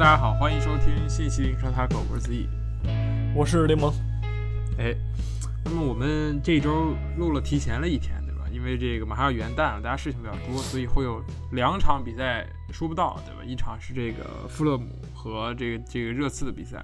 [0.00, 2.48] 大家好，欢迎收听信息零车塔狗，我是子毅，
[3.36, 3.92] 我是联盟。
[4.78, 4.96] 哎，
[5.62, 8.46] 那么我们这周录了提前了一天，对吧？
[8.50, 13.44] 因为这个马上要元旦了，大家事情比较多，所以会有两场比赛说不到，对吧？
[13.44, 16.82] 一场是这个富勒姆和这个这个热刺的比赛，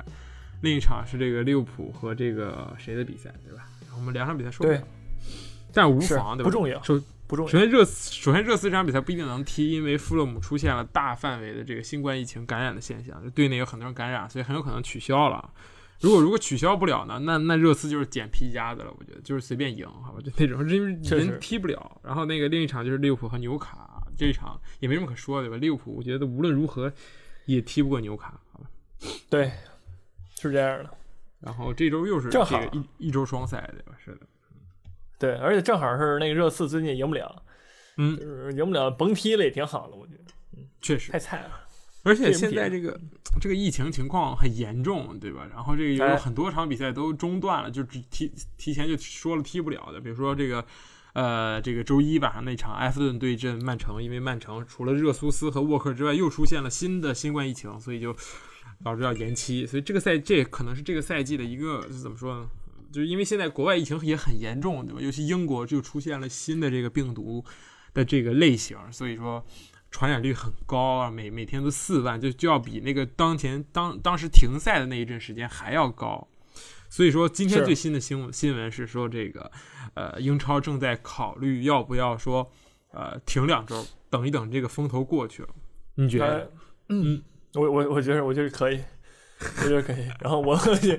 [0.61, 3.65] 另一场是这个利物浦和这个谁的比赛，对吧？
[3.97, 4.79] 我们两场比赛说不到，
[5.73, 6.51] 但无妨，对吧？
[6.51, 6.83] 不重要。
[6.83, 7.51] 首不重要。
[7.51, 15.53] 首先热首先热刺这场比赛不一定能踢，因为富勒姆出现了大范围的这个新冠疫情感染的现象，就队内有很多人感染，所以很有可能取消了。
[16.01, 22.01] 如果如果取消不了呢，那那热刺就是捡皮夹子了，我觉得就是随便赢，好吧，就那种因为人踢不了。
[22.05, 25.57] 然后那个另一场就是利物浦和纽卡，这一场也没什么可说，的吧？
[25.57, 26.93] 利物浦我觉得无论如何
[27.47, 28.67] 也踢不过纽卡，好吧？
[29.31, 29.51] 对，
[30.39, 30.91] 是这样的。
[31.41, 33.99] 然后这周又是这个一一周双赛，对吧？
[34.05, 34.27] 是的。
[35.19, 37.43] 对，而且正好是那个热刺最近赢不了，
[37.97, 40.25] 嗯，就是赢不了，甭踢了也挺好的，我觉得，
[40.57, 41.63] 嗯，确实太菜了。
[42.05, 43.01] 而且现在这个
[43.41, 45.45] 这个疫情情况很严重，对吧？
[45.51, 50.65] 然后这个有很多场比赛都中断了，就只提提前就说了踢不了的，比如说这个
[51.15, 58.15] 呃这个周一晚上那场埃弗顿对阵曼城，因为曼城除了热苏斯和沃克之外，又出现了新的新冠疫情，所以就
[58.85, 59.67] 导致要延期。
[59.67, 62.47] 所以这个赛这可能是这个赛季的一个怎么说呢？
[62.97, 65.01] 就是因为现在国外疫情也很严重，对吧？
[65.03, 67.45] 尤其英国就出现了新的这个病毒
[67.93, 69.45] 的这个类型，所以说
[69.91, 76.27] 传染率很高啊，每每天都四万，就就要比那个当前当当时停赛的那一阵时间还要高。
[76.89, 79.53] 所以说今天最新的新闻新闻是说，这个
[79.93, 82.51] 呃英超正在考虑要不要说
[82.93, 85.49] 呃停两周，等一等这个风头过去了。
[85.97, 86.51] 你觉得？
[86.89, 87.23] 嗯，
[87.53, 88.81] 我我我觉得我觉得可以。
[89.39, 90.97] 我觉得可以，然后我 我觉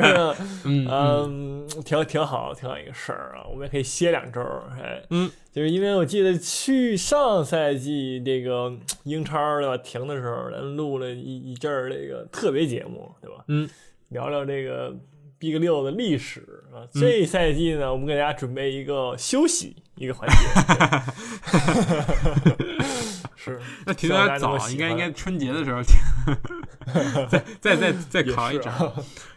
[0.00, 3.44] 得， 嗯，挺挺好，挺好一个事儿啊。
[3.50, 4.40] 我们也可以歇两周，
[4.80, 8.72] 哎，嗯，就是因为我记得去上赛季这个
[9.02, 13.44] 英超对吧停的时候，咱录了一一阵儿这个特别节目，对吧？
[13.48, 13.68] 嗯，
[14.10, 14.94] 聊聊这个
[15.38, 16.86] Big 六的历史啊。
[16.94, 20.36] 这赛季呢，我们给大家准备一个休息一个环节。
[23.36, 25.96] 是， 那停的有点早，应该应该春节的时候 停。
[27.60, 28.92] 再再再再扛一场。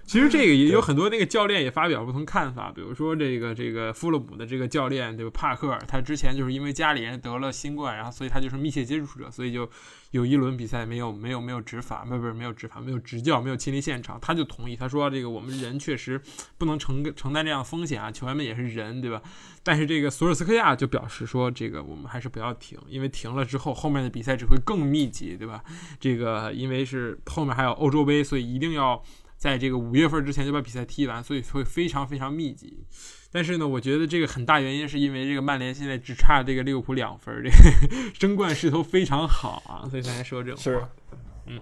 [0.09, 9.69] 其实这个也有很多那个教练也发表不同看法，比如说这个这个富勒姆的这个教练对吧帕克，他之前就是因为家里人得了新冠，然后所以他就是密切接触者，所以就
[10.09, 16.19] 有一轮比赛没有没有没有执法，不不是没有执法，没有执教，没有亲临现场，他就同意，他说这个我们人确实
[16.57, 19.21] 不能承承担这样的风险啊，球员们也是人，对吧？
[19.61, 25.63] 但是这个索尔斯克亚就表示说，这个我们还是不要停，因为停了之后后面的比赛只会更密集，对吧？
[25.99, 29.03] 这个因为是后面还有欧洲杯，所以一定要。
[29.39, 32.83] 在这个五月份之前就把比赛踢完，所以会非常非常密集。
[33.31, 40.83] 但是呢，我觉得这个很大原因是因为这个曼联现在只差这个利物浦两分，这个 争冠势头非常好啊，所以才说这种是，
[41.45, 41.57] 嗯，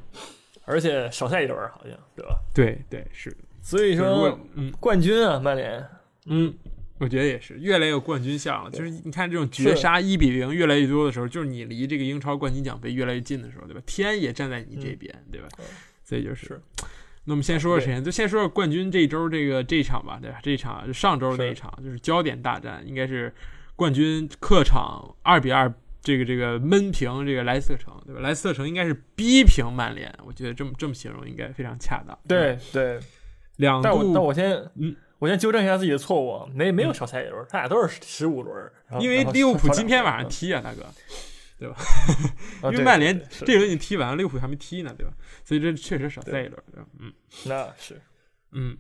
[0.66, 2.40] 而且少赛一轮好像，对吧？
[2.52, 3.36] 对对是。
[3.62, 5.86] 所以说，嗯，冠军啊，曼联，
[6.26, 6.52] 嗯，
[7.00, 8.72] 我觉得也是越来越有冠军相了。
[8.72, 13.82] 就是你看这种绝杀一比零越来越多的时候，就是你离这个英超冠军奖杯越来越近的时候，对吧？
[13.86, 15.50] 天也站在你这边，对吧？
[16.04, 16.60] 所以就是。
[17.28, 18.02] 那我们先说说谁？
[18.02, 20.40] 就先说说冠军这一周这个这一场吧，对吧？
[20.42, 23.34] 这一场上周那一场就是焦点大战，应该是
[23.76, 25.72] 冠军客场二比二
[26.02, 28.22] 这个这个闷平这个莱斯特城，对吧？
[28.22, 32.18] 莱斯特城应该是逼平曼联，我觉得这么这么形容应该非常恰当。
[32.26, 32.98] 对对，
[33.58, 34.14] 两度。
[34.14, 38.72] 那我先嗯，我先纠正一下自己的错误，没没有少赛一轮，他俩都是十五轮。
[39.02, 40.86] 因为利物浦今天晚上踢啊，大哥。
[41.60, 41.76] 对吧？
[42.66, 45.12] 因为曼联这轮已经踢完了，利物浦还没踢呢，对吧？
[45.44, 46.88] 所以这确实少赛一轮，对吧？
[47.00, 47.12] 嗯，
[47.46, 48.00] 那是，
[48.52, 48.78] 嗯，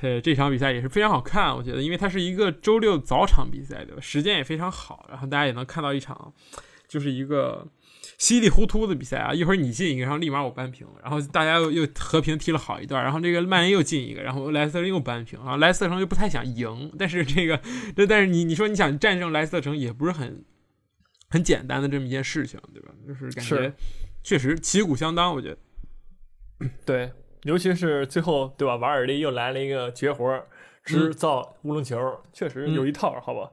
[0.00, 4.00] 呃，这场比赛也是非常好看，我觉得，因为它是一个周六早场比赛，对吧？
[4.00, 6.32] 时间也非常好，然后大家也能看到一场，
[6.88, 7.68] 就是一个
[8.18, 9.32] 稀里糊涂的比赛啊！
[9.32, 17.60] 一会儿你进一个，然后立马我扳平了，然后大家又又和平踢了好一段，然后这个曼联又进一个，然后莱斯特城又扳平，然后莱斯特城就不太想赢，但是这个，
[18.08, 20.44] 但是你你说你想战胜莱斯特城也不是很。
[21.32, 22.92] 很简单的这么一件事情，对吧？
[23.08, 23.72] 就是感觉
[24.22, 26.68] 确实旗鼓相当，我觉得。
[26.84, 27.10] 对，
[27.44, 28.76] 尤其是最后，对吧？
[28.76, 30.46] 瓦尔利又来了一个绝活，
[30.84, 33.50] 制造乌龙球，确实有一套，好吧？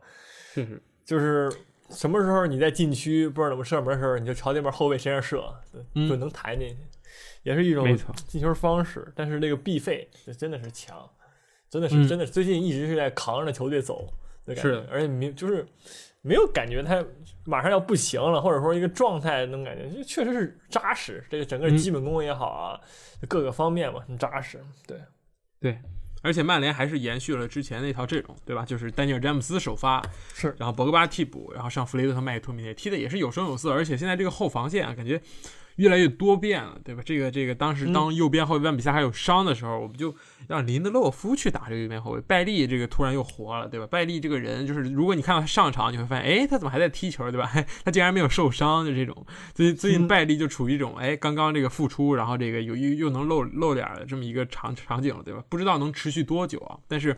[0.54, 1.50] 确实，就是
[1.90, 5.42] 什么时候你在禁区不知道怎么射门的时候，你就朝那边后卫身上射，
[6.08, 6.78] 就能弹进去，
[7.44, 7.98] 也是一种
[8.28, 9.10] 进球方式。
[9.16, 11.10] 但是那个必费真的是强，
[11.70, 14.14] 真的是真的，最近一直是在扛着球队走
[14.46, 15.66] 的感觉，而且明就是。
[16.22, 17.04] 没有感觉他
[17.46, 21.24] 马上要不行了，或者说一个状态那种感觉，就确实是扎实。
[21.30, 22.80] 这个整个基本功也好啊，
[23.28, 24.64] 各个方面嘛，很扎实。
[24.86, 24.98] 对，
[25.60, 25.80] 对，
[26.22, 28.66] 而且曼联还是延续了之前那套阵容，对吧？
[28.66, 35.22] 就是丹尼尔詹姆斯首发，是，然后博格巴替补，然后上弗雷德和麦克托米内踢的也是有声有色，而且现在这个后防线啊，感觉
[35.80, 37.02] 越来越多变了，对吧？
[37.06, 40.14] 这个这个，当时当右边后卫万比赛还有伤的时候，我们就
[40.48, 43.88] 让林德洛夫去打这个右边后卫，拜利这个突然又活了，对吧？
[43.90, 47.50] 拜利这个人就是，如果你看到他上场，你会发现，哎，他怎么还在踢球，对吧？
[47.86, 49.26] 他竟然没有受伤，就这种。
[49.54, 55.42] 最近最近拜利就处于一种，哎，刚刚这个复出，然后这个有又又能露露脸的这么一个场场景了，对吧？
[55.48, 56.78] 不知道能持续多久啊？
[56.88, 57.16] 但是。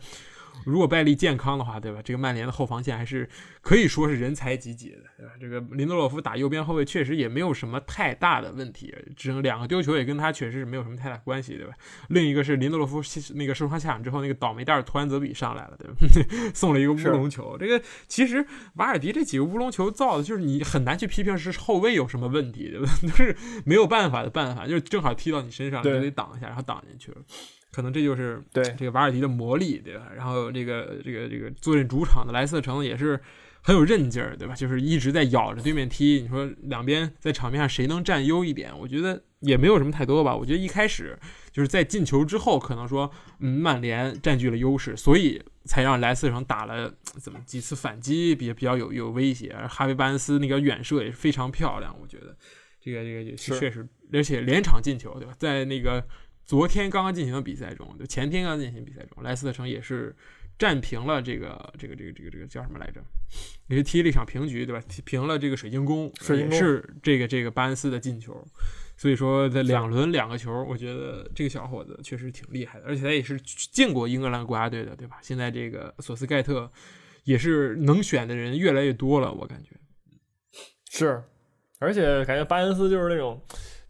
[0.66, 2.02] 如果拜利健康的话，对吧？
[2.04, 3.28] 这个曼联的后防线还是
[3.62, 5.34] 可以说是人才济济的，对吧？
[5.40, 11.74] 这个林德洛夫打右边后卫确实也没有什么太大的问题，只能两个丢球也跟他确实是没有什么太大关系，对吧？
[12.10, 13.02] 另一个是林德洛夫
[13.36, 16.52] 那个受伤下场之后，那个倒霉蛋图安泽比上来了，对吧？
[16.54, 17.57] 送了一个乌龙球。
[17.57, 22.88] 这个其实瓦尔迪这几个乌龙球造的，就是你很难去批评是后卫有什么问题，对吧？
[23.02, 23.36] 都是
[23.66, 27.18] 没有办法的办法，就是正好踢到你身上，就得挡一下，然后挡进去了。
[27.71, 30.12] 可能这就是对这个瓦尔迪的魔力，对吧？
[30.15, 33.19] 然后这个这个这个坐镇主场的莱斯特城也是
[33.62, 34.53] 很有韧劲儿，对吧？
[34.53, 36.21] 就是一直在咬着对面踢。
[36.21, 38.77] 你说两边在场面上谁能占优一点？
[38.77, 40.35] 我觉得也没有什么太多吧。
[40.35, 41.18] 我觉得一开始
[41.51, 43.09] 就是在进球之后，可能说
[43.39, 49.56] 嗯曼联占据了优势，所以才让莱斯特城打了怎么几次反击，比比较有有威胁。
[49.69, 52.35] 哈维巴恩斯那个远射也是非常漂亮，我觉得
[52.81, 55.33] 这个这个也确实，而且连场进球，对吧？
[55.38, 56.06] 在那个。
[56.51, 60.13] 昨天刚刚进行的比赛中，就前天刚进行比赛中，莱斯特城也是
[60.59, 63.01] 战平了这个这个这个这个这个叫什么来着？
[63.69, 64.86] 也是踢了一场平局，对吧？
[65.06, 68.45] 平了这个水晶宫，也是这个这个巴恩斯的进球。
[68.98, 75.19] 所以说，在两轮两个球，我觉得这个小伙子确实挺厉害的，而且他也是进过英格兰国家队的，对吧？
[75.21, 76.69] 现在这个索斯盖特
[77.24, 79.69] 也是能选的人越来越多了，我感觉
[80.89, 81.24] 是，
[81.80, 83.42] 而且感觉巴恩斯就是那种。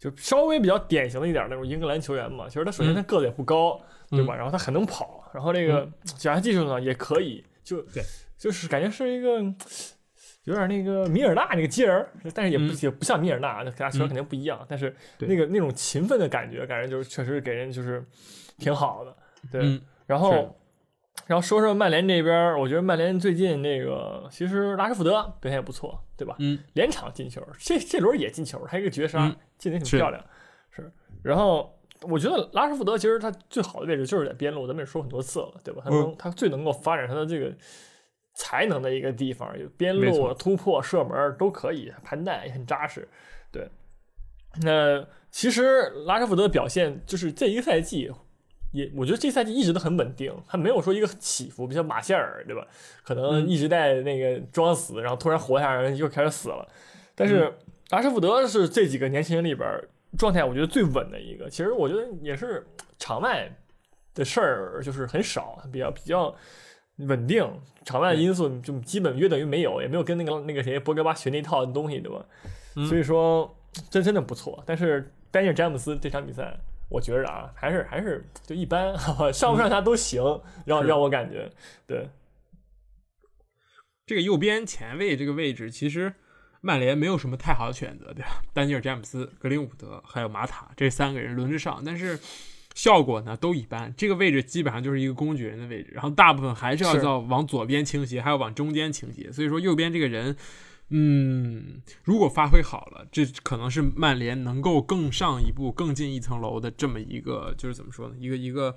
[0.02, 4.34] 就稍微比较典型的一点那种英格兰球员嘛，其实他首先他个子也不高，对吧？
[4.34, 8.02] 然后他很能跑，然后这个脚下技术呢也可以，就对，
[8.36, 9.40] 就是感觉是一个
[10.42, 18.04] 有点那个米尔纳那个劲儿，但是也不也不像米尔纳，那其他球员肯定不一样，但是那个那种勤奋的感觉，感觉就是确实给人就是
[18.58, 19.16] 挺好的，
[19.52, 20.58] 对，然后。
[21.26, 26.34] 然后说说曼联这边，我觉得曼联最近那个其实拉什福德表现也不错，对吧？
[26.40, 30.22] 嗯，连场进球，这这轮也进球，还有一个绝杀，进的挺漂亮。
[30.70, 30.90] 是，
[31.22, 35.82] 然后我觉得拉什福德其实他最好的位置就是在边路，咱们也说很多次了，对吧？
[35.84, 37.54] 他能他最能够发展他的这个
[38.34, 43.08] 才能的一个地方，有边路突破、射门都可以，盘带也很扎实。
[43.52, 43.70] 对，
[44.62, 48.10] 那其实拉什福德的表现就是这一个赛季。
[48.72, 52.66] 也我觉得这赛季一直都很稳定，他没有说一个起伏，比如马歇尔，对吧？
[53.04, 56.66] 可能一直在那个装死，然后突然活下来，又开始死了。
[57.14, 57.52] 但是
[57.90, 59.68] 拉什福德是这几个年轻人里边
[60.16, 61.50] 状态，我觉得最稳的一个。
[61.50, 62.66] 其实我觉得也是
[62.98, 63.54] 场外
[64.14, 66.34] 的事儿就是很少，比较比较
[66.96, 67.46] 稳定，
[67.84, 72.24] 场外的因素就基本约等于没有，也没有跟那个那个谁博格巴学那套东西，对吧？
[72.88, 73.54] 所以说
[73.90, 74.62] 真真的不错。
[74.64, 76.58] 但是丹尼尔詹姆斯这场比赛。
[76.88, 78.96] 我觉着啊，还是还是就一般，
[79.32, 80.22] 上不上他都行，
[80.66, 81.50] 让让我感觉，
[81.86, 82.08] 对。
[84.04, 86.12] 这个右边前卫这个位置，其实
[86.60, 88.42] 曼联没有什么太好的选择，对吧？
[88.52, 92.18] 丹尼尔·詹姆斯、格林伍德还有马塔这三个人轮着上，但是
[92.74, 93.94] 效果呢都一般。
[93.96, 99.32] 这个位置基本上就是一个工具人的位置，然后大部分还是要要往左边倾斜，还要往中间倾斜。
[99.32, 100.36] 所以说右边这个人。
[100.94, 108.14] 嗯，如果发挥好了，这可能是曼联能够更上一步、更进一层楼的这么一个，就是怎么说呢？
[108.18, 108.76] 一个一个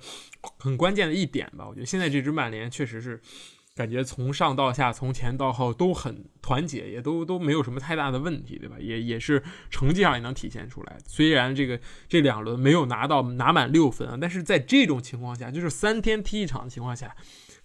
[0.58, 1.66] 很关键的一点吧。
[1.68, 3.20] 我觉得现在这支曼联确实是
[3.74, 8.76] 感觉从上到下、从前到后都很团结，也都都没有什么太大的问题，对吧？
[8.80, 10.96] 也也是成绩上也能体现出来。
[11.06, 17.14] 虽然这个这两轮没有拿到拿满六分啊，但是在这种情况下，就是三天踢一场的情况下。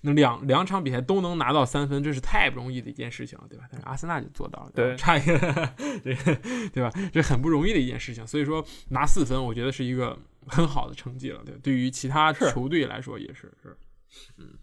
[0.01, 3.65] 那两两场比赛都能拿到三分，这是太不容易的一件事情了，对吧？
[3.71, 5.37] 但是阿森纳就做到了，对，差一个，
[6.03, 6.15] 对
[6.73, 6.91] 对吧？
[7.13, 10.17] 这很不容易的一件事情，所以说拿四分，我觉得是一个
[10.47, 11.55] 很好的成绩了，对。
[11.61, 13.77] 对于其他球队来说也是是，
[14.37, 14.57] 嗯，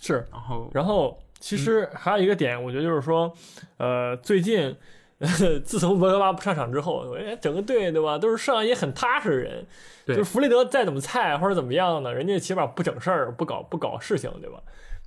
[0.00, 0.26] 是。
[0.30, 3.34] 然后然后其实还有一个点，我觉得就是说，
[3.78, 4.76] 呃，最近。
[5.64, 9.66] 自从博格巴不上场之后，哎，整个队对吧，都是上一些很踏实的人。
[10.04, 14.60] 就是弗雷德再怎么菜或者怎么样呢，人家起码不整事儿，不搞不搞事情，对吧？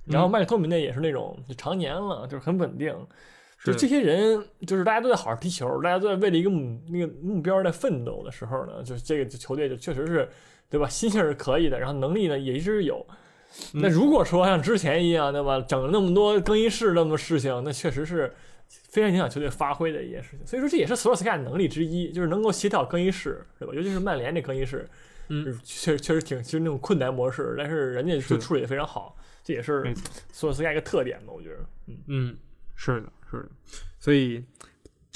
[0.06, 2.96] 然后麦克托米内也是那种常年了，就是很稳定。
[3.62, 10.26] 就这些人，就是大家都在好好踢球，大家都在为了一个目那个目标在奋斗的时候呢，就是这个球队就确实是，
[10.70, 10.88] 对吧？
[10.88, 13.04] 心性是可以的，然后能力呢也一直有。
[13.74, 15.60] 那如果说像之前一样，对吧？
[15.60, 18.32] 整了那么多更衣室那么多事情，那确实是。
[18.96, 23.74] 非常影响球队发挥的一件事情，所以说这也是索尔斯克亚能力之一，就是能够协调更衣室，对吧？
[23.74, 24.88] 尤其是曼联这更衣室，
[25.28, 29.92] 嗯，确实确实挺，其实那种困难模式，但是人家就处理的非常好，这也是
[30.32, 32.36] 索尔斯克亚一个特点吧，我觉得，嗯嗯，
[32.74, 33.48] 是的，是的，
[33.98, 34.42] 所以。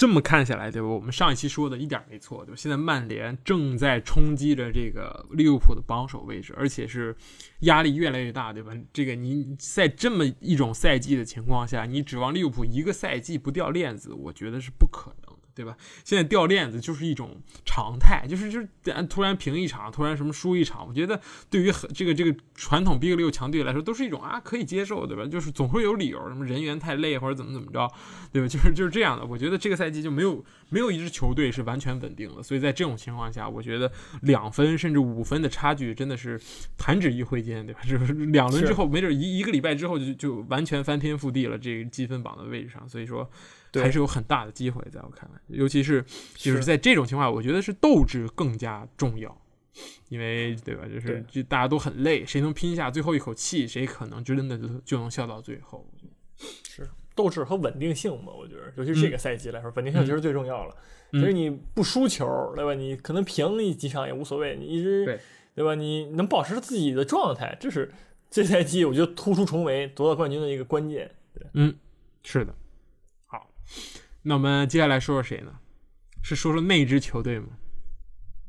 [0.01, 0.87] 这么看下来，对吧？
[0.87, 2.55] 我们上一期说的一点没错，就？
[2.55, 7.15] 现在曼联正在冲击着这个利物浦的榜首位置，而且是
[7.59, 8.73] 压力越来越大，对吧？
[8.91, 15.20] 这个你在这么一种赛季的情况下，你指望利物浦一个赛季不掉链子，我觉得是不可能。
[15.53, 15.75] 对吧？
[16.03, 18.67] 现在掉链子就是一种常态，就是就是
[19.07, 25.25] 突然平一场，突然什么输一场，我觉得对于很这个这个传统 Big 六强队来说，都是一种啊可以接受，对吧？
[25.25, 27.91] 就是总会有理由，什么人员太累或者怎么怎么着，
[28.31, 28.47] 对吧？
[28.47, 29.25] 就是就是这样的。
[29.25, 33.91] 我觉得这个赛季就没有没有一支球队是完全稳定的，所以在这种情况下，我觉得
[34.21, 36.39] 两分甚至五分的差距真的是
[36.77, 37.81] 弹指一挥间，对吧？
[37.87, 43.29] 就是 两轮之后，没准一一个礼拜之后就就完全翻天覆地了，这个积分榜的位置上，所以说。
[43.73, 46.03] 还是有很大的机会，在我看来，尤其是
[46.35, 49.41] 就是在这种情况，我觉得是斗志更加重要，
[50.09, 50.85] 因为对吧？
[50.91, 55.87] 就是就大家都很累，谁能拼下最后一口气，谁可能真的就就能笑到最后。
[56.67, 58.33] 是斗志和稳定性嘛？
[58.33, 60.75] 我觉得，尤其是这个赛季来说，稳定性其实最重要了。
[61.11, 62.25] 其实你不输球，
[62.55, 62.73] 对吧？
[62.73, 65.05] 你可能平一几场也无所谓，你一直
[65.53, 65.75] 对吧？
[65.75, 67.91] 你能保持自己的状态，这是
[68.29, 71.11] 这赛季我觉得突出重围夺得冠军的一个关键。
[71.33, 71.75] 对，嗯，
[72.23, 72.55] 是的。
[74.23, 75.51] 那我们接下来说说谁呢？
[76.23, 77.47] 是说说那支球队吗？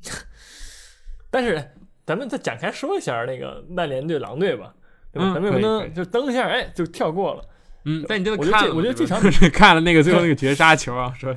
[1.31, 1.71] 但是
[2.05, 4.75] 咱们再展开说一下那个曼联队狼队吧，
[5.13, 5.33] 对吧？
[5.33, 7.45] 咱们不能就登一下，哎，就跳过了。
[7.85, 8.75] 嗯，但你真的看了？
[8.75, 11.35] 我觉得这场 看了那个最后那个绝杀球啊，说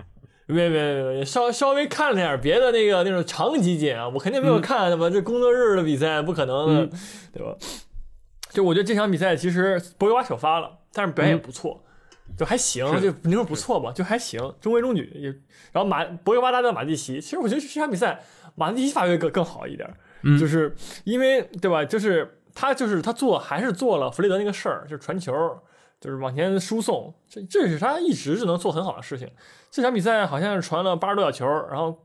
[0.46, 6.88] 没没没，稍稍微看了点别的那个那种长集锦啊，我肯定没有看，什么这工作日的比赛不可能，
[7.32, 7.56] 对吧？
[8.50, 11.84] 就我觉得这场比赛其实博格巴首发了，但是表现也不错。
[12.36, 15.10] 就还行，就你说不错吧，就还行，中规中矩。
[15.14, 15.28] 也
[15.72, 18.20] 然后马博格巴搭档马蒂奇，其实我觉得这场比赛
[18.54, 19.88] 马蒂奇发挥更更好一点，
[20.38, 21.84] 就是因为对吧？
[21.84, 25.32] 就是他就是他做还是做了弗雷德那个事儿，就是传球，
[26.00, 29.28] 就是往前输送，这这是他一直就能做很好的事情。
[29.70, 31.96] 这场比赛好像是传了八十多脚球，然后。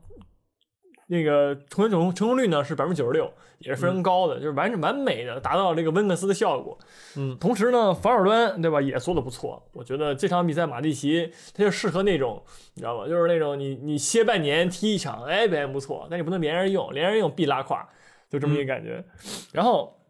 [1.06, 6.78] 那个成功成功率呢是百分之九十六，也是非常高的，就是完完美的达到这个温克斯的效果。
[7.16, 9.62] 嗯，同时呢，防守端对吧也做的不错。
[9.72, 12.42] 我觉得这场比赛马蒂奇他就适合那种，
[12.74, 13.06] 你知道吧？
[13.06, 17.86] 就是那种你你歇半年踢一场，哎，表现不错，但你不能连着用，连着用必拉胯，
[18.30, 19.04] 就这么一个感觉。
[19.52, 20.00] 然后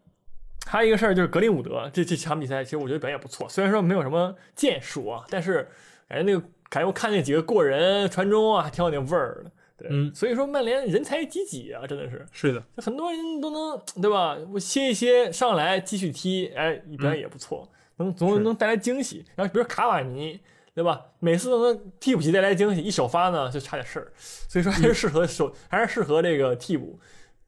[0.65, 5.67] 还有一个事儿就是格林伍德，这这场比赛其实我觉得表现不错，虽然说没有什么建树啊，但是
[6.07, 9.51] 感觉那个感觉我看那几个过人传中啊，还挺有那味儿的。
[9.77, 12.25] 对，嗯，所以说曼联人才济济啊，真的是。
[12.31, 14.37] 是的，很多人都能，对吧？
[14.53, 19.25] 我歇一歇，上来继续踢，哎，表现也不错，能总能带来惊喜。
[19.35, 20.39] 然后比如卡瓦尼，
[20.73, 21.01] 对吧？
[21.19, 24.13] 每次都能替补席带来惊喜，一首发呢就差点事儿。
[24.17, 26.99] 所以说还是适合首，还是适合这个替补。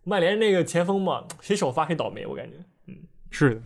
[0.03, 2.57] 曼联那个前锋嘛，谁首发谁倒霉，我感觉。
[2.88, 2.96] 嗯，
[3.29, 3.62] 是的。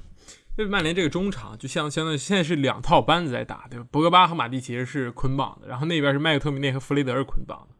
[0.58, 3.86] 这曼联这个中场就像相当于现在是两套班子在打，对吧？
[3.90, 7.76] 博格巴和马蒂奇是捆绑的，然后那边是麦克托米内和弗雷德是捆绑的。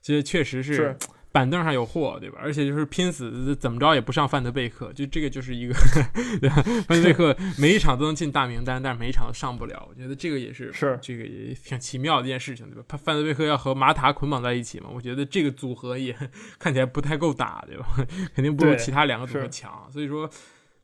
[0.00, 0.96] 这确实是
[1.30, 2.38] 板凳上有货，对吧？
[2.40, 5.74] 而且就是拼死怎么着也不上范德贝克，就这个就是一个
[6.88, 9.86] 范德贝克每一场都能进大名单，但是每一场都上不了。
[9.88, 12.84] 我觉得这个也是是这个也挺奇妙的一件事情，对吧？
[12.88, 14.88] 他范德贝克要和马塔捆绑在一起嘛？
[14.92, 16.16] 我觉得这个组合也
[16.58, 17.86] 看起来不太够打，对吧？
[18.34, 20.28] 肯定不如其他两个组合强，所以说。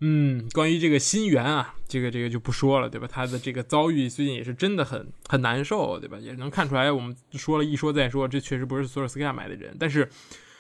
[0.01, 3.09] 嗯，关于这个新援啊，这个这个就不说了，对吧？
[3.11, 6.19] 他的这个遭遇最近也是真的很很难受，对吧？
[6.19, 9.75] 也能看出来，我们说了一说再说，这确实不是索尔斯克亚买的人。
[9.79, 10.11] 但是，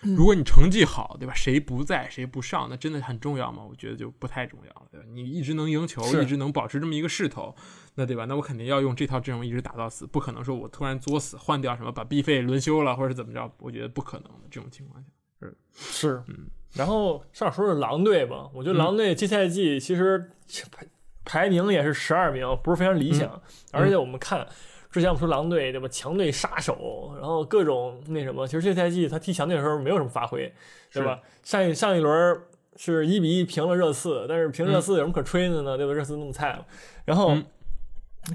[0.02, 1.34] 如果你成绩好，对吧？
[1.34, 3.64] 谁不在，谁不上，那真的很重要吗？
[3.68, 5.06] 我觉得就不太重要了，对吧？
[5.12, 7.54] 你一直能赢球，一直能保持这么一个势头，
[7.96, 8.24] 那对吧？
[8.26, 14.44] 那我肯定要用这套阵容一直打到死，不可能说我突然作死换掉什么，把 B 费轮休了或者怎么着，我觉得不可能的。
[14.50, 15.08] 这种情况下，
[15.40, 16.46] 是是，嗯。
[16.74, 20.30] 然后上说是狼队吧，我觉得狼队这赛季其实
[20.72, 20.86] 排
[21.24, 23.40] 排名也是十二名，不是非常理想。
[23.70, 24.44] 而且我们看
[24.90, 30.52] 之前我们说狼队对吧，强队杀手，然后各种那什么，其实这赛季他踢强队的时候没有什么发挥，
[30.92, 31.20] 对吧？
[31.44, 32.40] 上一上一轮
[32.76, 35.76] 是一比一平了热刺，但是平热刺有什么可吹的呢？
[35.76, 35.92] 对吧？
[35.92, 36.66] 热刺那么菜了。
[37.04, 37.36] 然后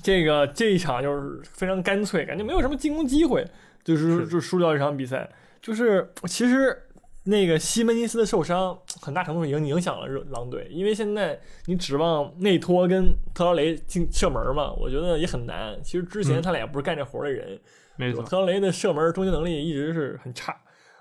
[0.02, 3.46] 这个这一场就是非常干脆，感觉没有什么进攻机会，
[3.84, 5.30] 就是就输掉这场比赛。
[5.62, 6.86] 就是其实。
[7.30, 15.80] 那个西门尼斯的受伤， 很大程度已经影响了热狼队，因为现在你指望内托跟特劳雷进射门嘛，我觉得也很难。
[15.84, 17.60] 其实之前他俩不是干这活的人，
[17.96, 18.24] 没错。
[18.24, 20.60] 特劳雷的射门终结能力一直是很差，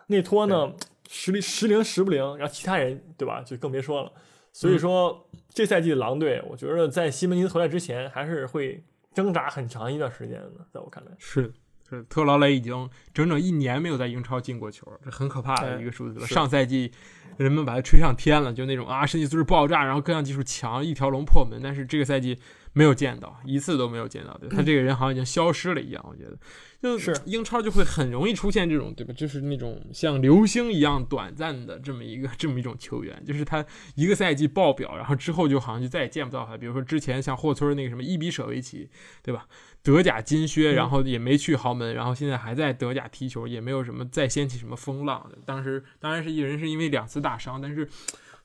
[0.09, 0.73] 内托呢
[1.09, 4.13] 实力时灵时不灵，然后其他人对吧，就更别说了。
[4.53, 8.83] 所以说这赛季的狼队，我觉得在西门尼斯回来之前，还是会
[9.15, 11.53] 挣扎很长一段时间的，在我看来是。
[11.89, 16.27] 是特劳雷已经整整一年没有在英超进过球，这很可怕的一个数字了。
[16.27, 16.91] 上赛季
[17.37, 21.61] 人们把他吹上天了，就那种啊身体素质爆炸，然后各项技术强，一条龙破门。
[21.63, 22.39] 但是这个赛季
[22.73, 26.05] 没有见到一次都没有见到，对 他这个人好像已经消失了一样。
[26.09, 26.39] 我觉得，
[26.81, 29.13] 就是英超就会很容易出现这种，对吧？
[29.15, 36.57] 就是那种像流星一样短暂的这么一个 这么一种球员，就是他一个赛季爆表，然后之后就好像就再也见不到他。
[36.57, 38.89] 比如说之前像霍村那个什么伊比舍维奇，
[39.23, 39.47] 对吧？
[39.83, 45.31] 德甲金靴，然后也没去豪门，然后现在还在德甲踢球，也没有什么再掀起什么风浪。
[45.47, 47.89] 当时当然是一人是因为两次大伤，但是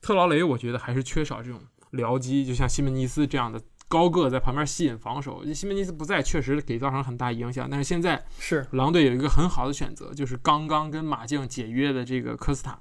[0.02, 1.60] 特劳雷我觉得还是缺少这种
[1.92, 3.62] 僚机，就像西门尼斯这样的。
[3.88, 7.70] 高个在旁边吸引防守，西门尼斯不在，确实给造成很大影响。
[7.70, 12.80] 但是现在是狼队有一个很好的选择，就是刚刚跟马竞解约的这个科斯塔。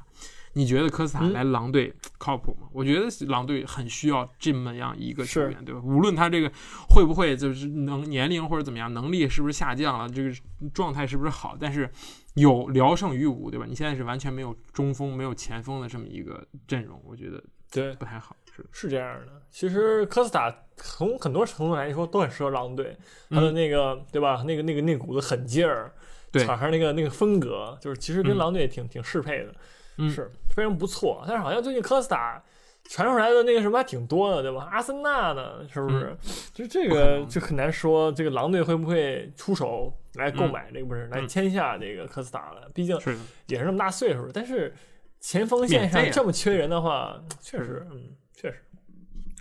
[0.54, 2.68] 你觉得科斯塔来狼队靠谱吗？
[2.72, 5.80] 我觉得狼队很需要这么样一个球员，对吧？
[5.82, 6.52] 无论他这个
[6.90, 10.30] 会不会就是能年龄或者怎么样，能力是不是下降了，这个
[10.74, 11.90] 状态是不是好，但是
[12.34, 13.64] 有聊胜于无，对吧？
[13.66, 18.36] 你现在是完全没有中锋、没有前锋的这么一个阵容，我觉得对不太好。
[18.54, 22.94] 是是这样的，其实科斯塔从很多程度来说都很适合狼队，
[23.30, 24.44] 他的那个对吧？
[24.46, 25.90] 那个那个那股子狠劲儿，
[26.32, 31.24] 场上那个那个风格，就是其实跟狼队挺挺适配的，是非常不错。
[31.26, 32.42] 但是好像最近科斯塔
[32.84, 34.68] 传出来的那个什么还挺多的，对吧？
[34.70, 36.14] 阿森纳呢，是不是？
[36.52, 42.68] 就这个就很难说，这个狼队会不会出手来购买这个不是来签下这个科斯塔了？
[42.74, 42.98] 毕竟
[43.46, 44.74] 也是那么大岁数，但是
[45.20, 48.10] 前锋线上这么缺人的话，确实，嗯。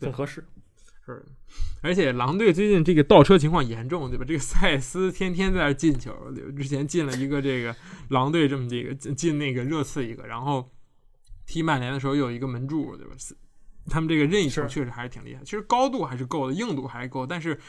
[0.08, 0.44] 很合适，
[1.06, 1.26] 是。
[1.82, 4.24] 而且狼队最近这个倒车情况严重，对吧？
[4.26, 6.52] 这个塞斯天天在那进球，对吧？
[6.58, 7.76] 之前进了一个这个
[8.10, 10.72] 狼队这么这个进那个热刺一个，然后
[11.46, 13.14] 踢曼联的时候又有一个门柱，对吧？
[13.90, 17.60] 他们这个任意球确实还是挺厉害，其实高度还是够的，硬度还是够，但是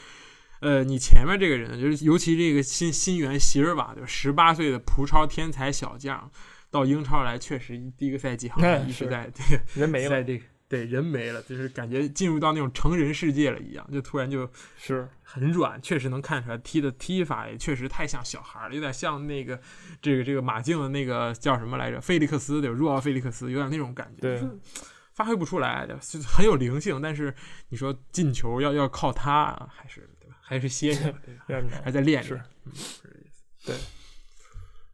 [0.61, 4.07] 呃，你前面这个人就是尤其这个新新援席尔瓦，对吧？
[4.07, 6.31] 十八岁的葡超天才小将
[6.69, 10.45] 到英超来，确实第一个赛季好像一直在 这个人没了，在这个。
[10.73, 19.61] 对，人没了，就是感觉进入到那种成人世界了一样，就突然就是很软，确实能看出来踢的踢法也确实太像小孩了，有点像那个
[20.01, 22.75] 这个这个马竞的那个叫什么来着，菲利克斯对吧？
[22.75, 24.49] 若奥菲利克斯有点那种感觉，对，
[25.13, 27.31] 发挥不出来，就很有灵性，但是
[27.69, 30.35] 你说进球要要靠他，还是对吧？
[30.41, 31.13] 还是歇歇，
[31.85, 32.41] 还在练是，
[33.63, 33.75] 对。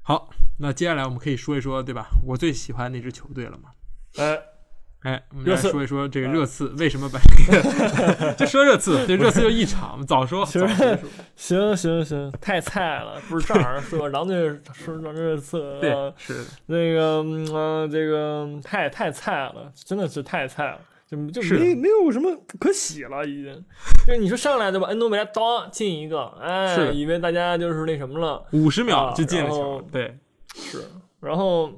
[0.01, 2.09] 好，那接下来我们可以说一说，对吧？
[2.25, 3.71] 我最喜欢那支球队了嘛？
[4.17, 4.58] 呃。
[5.03, 10.61] 哎，我们来说一说这个热刺为什么把这个 就说热刺，这热刺就一场，早说行
[11.37, 23.65] 行行行，太菜了，不是正好说狼队说热刺，对，是那个嗯，这个太太菜了，真的是太菜了，就就没没有什么可喜了，已经。
[24.05, 24.87] 就你说上来对吧？
[24.89, 30.17] 恩东贝莱当进一个，哎，以为大家就是那什么了，五十秒就进了球，对，
[30.55, 30.83] 是，
[31.21, 31.71] 然后。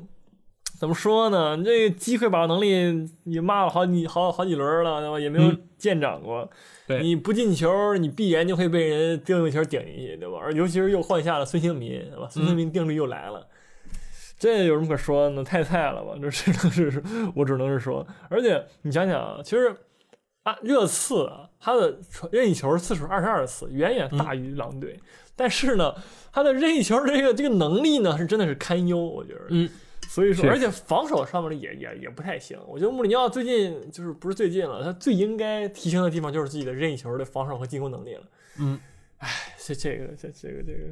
[0.82, 1.56] 怎么说呢？
[1.58, 5.20] 你这机会把握能力你骂了好几好好几轮了，对吧？
[5.20, 6.50] 也没有见长过。
[7.04, 10.40] 你不进球，你必然就会被人定位球顶进去，对吧？
[10.42, 12.28] 而尤其是又换下了孙兴民，对吧？
[12.32, 13.46] 孙兴民定律又来了，
[14.40, 15.44] 这有什么可说呢？
[15.44, 16.16] 太菜了吧？
[16.20, 17.04] 这只能是
[17.36, 19.76] 我只能是说，而且你想想，其实
[20.42, 22.00] 啊，热刺啊，他的
[22.32, 25.00] 任意球次数二十二次，远远大于狼队，
[25.36, 25.94] 但是呢，
[26.32, 29.46] 他的任意球这个这个能力呢，是真的是堪忧，我觉得。
[29.50, 29.70] 嗯。
[30.12, 32.60] 所以说，而且防守上面也也也不太行。
[32.68, 38.24] 我觉得穆里尼奥最近就是不是最近了，他最应该提升的地方就是自己的任意球的防守和进攻能力了。
[38.60, 38.78] 嗯，
[39.20, 40.90] 哎，这这个这这个这个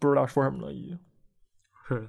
[0.00, 0.98] 不知道说什么了，已经
[1.86, 2.08] 是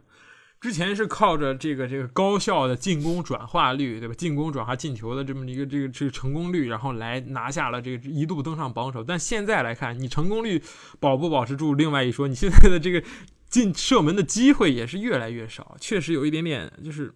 [0.60, 4.16] 之前是靠着这个这个高效的进攻转化率，对吧？
[4.16, 9.04] 进攻转化进球的这么一个这个这个成功率，然后来拿下了这个一度登上榜首。
[9.04, 10.64] 但现在来看，你成功率
[11.00, 11.76] 保不保持住？
[11.76, 13.04] 另外一说，你现在的这个。
[13.56, 17.14] 进射门的机会也是越来越少，确实有一点点就是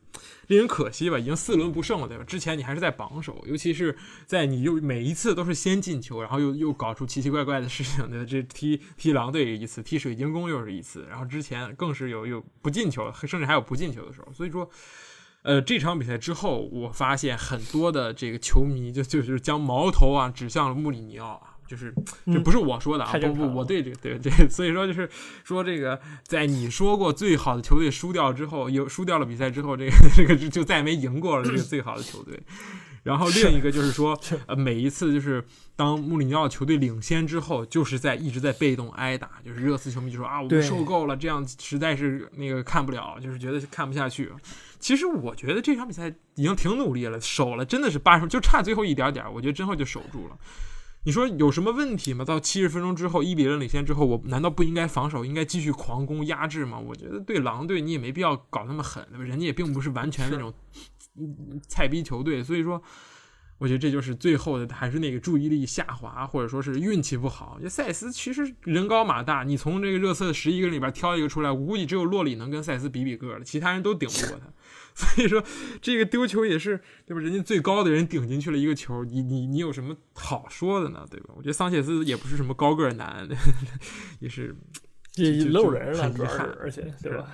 [0.47, 1.19] 令人可惜吧。
[1.19, 2.23] 已经四轮不胜了，对吧？
[2.23, 3.93] 之前你还是在榜首，尤其是
[4.25, 8.25] 在你又每一次都是先进球，然后又又搞出奇奇怪怪的事情，对？
[8.25, 14.32] 这踢踢狼队一次，踢水晶宫又是一次，然后之前更是有有不进球，甚至还有不进球的时候。
[14.32, 14.69] 所以说，
[15.41, 21.59] 呃，这场比赛之后，我发现很多的这个球迷就就是将矛头啊指向了穆里尼奥啊。
[21.69, 21.93] 就是，
[22.25, 23.13] 这不是我说的啊！
[23.19, 25.08] 不不，我对这个对对，所以说就是
[25.43, 32.41] 说这个，在你说过最好的球队输掉之后，有输掉了比赛之后，这个 这个就再没赢过了这个最好的球队。
[33.03, 35.43] 然后另一个就是说，呃，每一次就是
[35.75, 39.29] 当穆里尼奥球队领先之后，就是在一直在被动挨打。
[39.45, 44.29] 就是热刺球迷就说啊，我们受够了，这样实在是那个看不了，就是觉得看不下去。
[44.79, 50.38] 其实我觉得这场比赛已经挺努力了，守了真的是八十，就差最后一点点，我觉得之后就守住了。
[51.04, 52.26] 你说有什么问题吗？
[52.26, 56.78] 到七十分钟之后，一比零领先之后，我难道不应该防守，应该继续狂攻压制吗？
[56.78, 59.24] 我觉得对狼队你也没必要搞那么狠，对吧？
[59.24, 60.54] 人家也并不是完全那种
[61.68, 62.82] 菜逼球队，所以说，
[63.58, 67.58] 我觉得这就是最后的还是那个注意力下滑，或者说是运气不好。
[67.62, 74.46] 就塞斯其实人高马大，你从这个热刺的十一个人里边挑一个出来，我估计只有洛里能跟塞斯比比个了，其他人都顶不过他。
[75.00, 75.42] 所以说
[75.82, 77.22] 这个丢球也是对吧？
[77.22, 81.06] 人家最高的人顶进去了一个球，你你你有什么好说的呢？
[81.10, 81.34] 对吧？
[81.38, 83.26] 我觉得桑切斯也不是什么高个男，
[84.20, 84.54] 也是
[85.16, 87.26] 也漏人了，主要是而且对吧？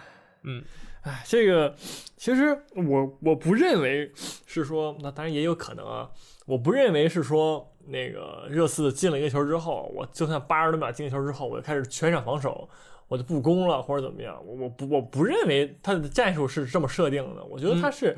[0.44, 0.64] 嗯。
[1.02, 1.76] 哎，这个
[2.18, 4.12] 其实我我不认为
[4.48, 6.10] 是说，那当然也有可能啊。
[6.48, 12.68] 我不认为是说那个热刺进了一个球之后，我就算八十多秒进球之后，我就开始全场防守，
[13.08, 14.40] 我就不攻了或者怎么样。
[14.46, 17.44] 我我不我不认为他的战术是这么设定的。
[17.46, 18.18] 我觉得他是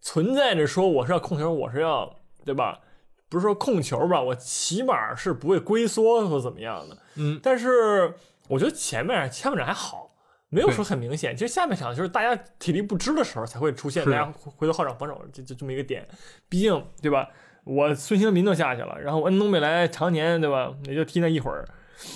[0.00, 2.80] 存在着说我是要控球，我是要对吧？
[3.28, 6.96] 不是说控球吧，我起码是不会龟缩或怎么样的。
[7.16, 8.14] 嗯，但是
[8.48, 10.08] 我觉得前面前半场还好。
[10.52, 16.04] 没有说很明显，其实下半场就是大家体力不支的时候才会出现，大家回头后场防守就就这么一个点。
[16.48, 17.28] 毕竟对吧？
[17.62, 21.64] 我孙兴民都下去了，然后恩东贝莱常年对吧，也就踢那一会儿。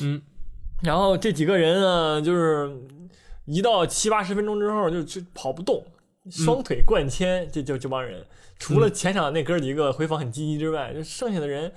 [0.02, 0.20] 嗯，
[0.82, 2.76] 然后这几个人呢，就是
[3.46, 5.84] 一到七八十分钟之后就就跑不动，
[6.30, 8.24] 双腿灌铅，这就这帮人，
[8.58, 11.72] 除了前场那哥几个回防很积极之外，就剩下的人。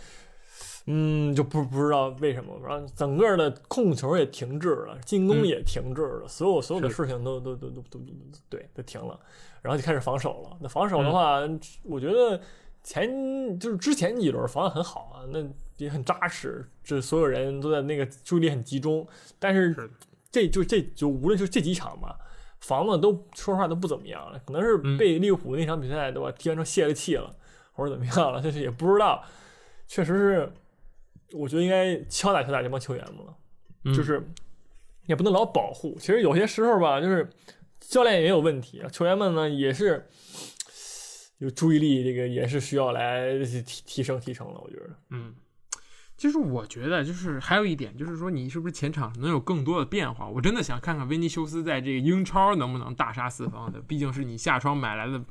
[0.90, 8.00] 嗯，就不不知道为什么，然后整个的控球也停滞了，进攻也停滞了，所有所有的事情都都都都都
[8.48, 9.20] 对都停了，
[9.62, 10.58] 然后就开始防守了。
[10.62, 11.42] 那防守的话，
[11.84, 12.40] 我觉得
[12.86, 15.44] 前就是之前几轮防的很好啊，那
[15.78, 19.08] 也很扎实，这所有人都在那个注意力很集中。
[19.40, 19.76] 但是
[20.32, 22.16] 这就这就无论就这几场嘛，
[22.60, 27.36] 房子都说实话都不怎么样了，可能是被利物浦那场比赛对吧，踢完之后泄了气了，
[27.74, 29.24] 或者怎么样了，就是也不知道，
[29.88, 30.52] 确实是。
[31.34, 33.36] 我觉得应该敲打敲打这帮球员们了，
[33.94, 34.26] 就是
[35.08, 35.98] 也不能老保护。
[36.00, 37.30] 其实有些时候吧，就是
[37.82, 40.08] 教练也有问题啊，球员们呢也是
[41.40, 44.62] 有注意力，这个也是需要来提提升提升了。
[44.64, 45.36] 我觉得，嗯，
[46.18, 50.28] 其实我觉得就是还有一点，就是说你是不是前场能有更多的变化？
[50.28, 55.24] 我真的想看看维尼修斯在这个英超能不能大杀四方的，毕竟是你下窗买来的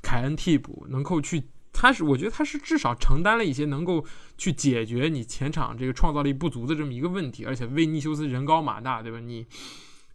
[0.00, 1.44] 凯恩替补，能够去。
[1.70, 4.04] 他是，我觉得他是至少承担了一些能够
[4.36, 9.20] 去解决你前场这个创造力不足的这么一个问题，而且维尼修斯人高马大，对吧？
[9.20, 9.46] 你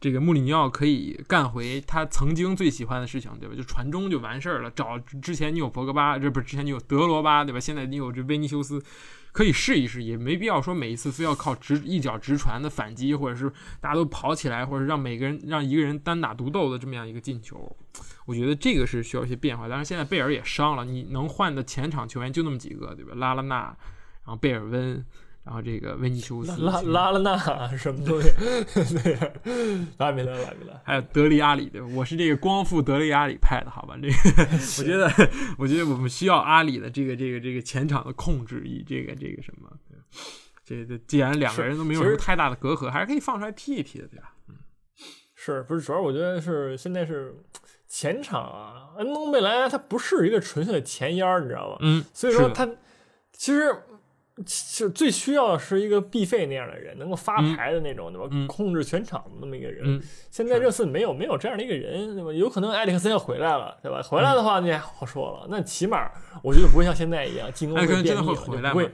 [0.01, 3.55] 这个穆里尼奥可以干回他曾经最喜欢的事情，对吧？
[3.55, 4.69] 就传中就完事儿了。
[4.71, 7.59] 找之前你有博格巴，这不是之前你有德罗巴，对吧？
[7.62, 8.83] 现在你有这维尼修斯，
[9.34, 17.76] 可以试一试，也没必要说每一次非要靠直一脚直传的反击，或者是大家都跑起来，或者让每个人让一个人单打独斗的这么样一个进球。
[18.26, 23.13] 我觉得这个是需要一些变化，但是现在贝尔也伤了，你能换的前场球员就那么几个，对吧？
[23.15, 23.76] 拉拉纳，
[24.24, 25.06] 然后贝尔温，
[25.43, 28.29] 然后这个维尼修斯，拉拉拉纳什么东西？
[29.03, 29.17] 对，
[29.97, 31.88] 拉米拉拉米拉，还有德里阿里，对吧？
[31.95, 33.95] 我是这个光复德里阿里派的，好吧？
[34.01, 34.15] 这个
[34.79, 35.12] 我觉得，
[35.58, 39.69] 我觉得我们需要阿里的这个这个这个前场的控制，以这个这个什么，
[40.65, 44.34] 这这既然两个人都没有什么太大的隔阂，还是可以放出来踢一踢的，对吧？
[44.47, 44.56] 嗯，
[45.36, 45.82] 是不是？
[45.82, 47.36] 主要我觉得是现在是。
[47.86, 51.77] 前场啊，恩东贝莱他不是一个纯粹的前腰，你知道吧？
[51.82, 52.67] 嗯，所以说他
[53.34, 53.71] 其实
[54.48, 58.28] 是最需要的是一个毕费那样的人，能够发牌的那种，对吧？
[58.48, 60.02] 控制全场的那么一个人。
[60.32, 62.34] 现在热刺没有没有这样的一个人，对吧？
[62.34, 64.02] 有可能埃里克森要回来了，对吧？
[64.02, 66.10] 回来的话那好说了，那起码
[66.41, 68.89] 我觉得不会像现在一样进攻会变密，会回来会。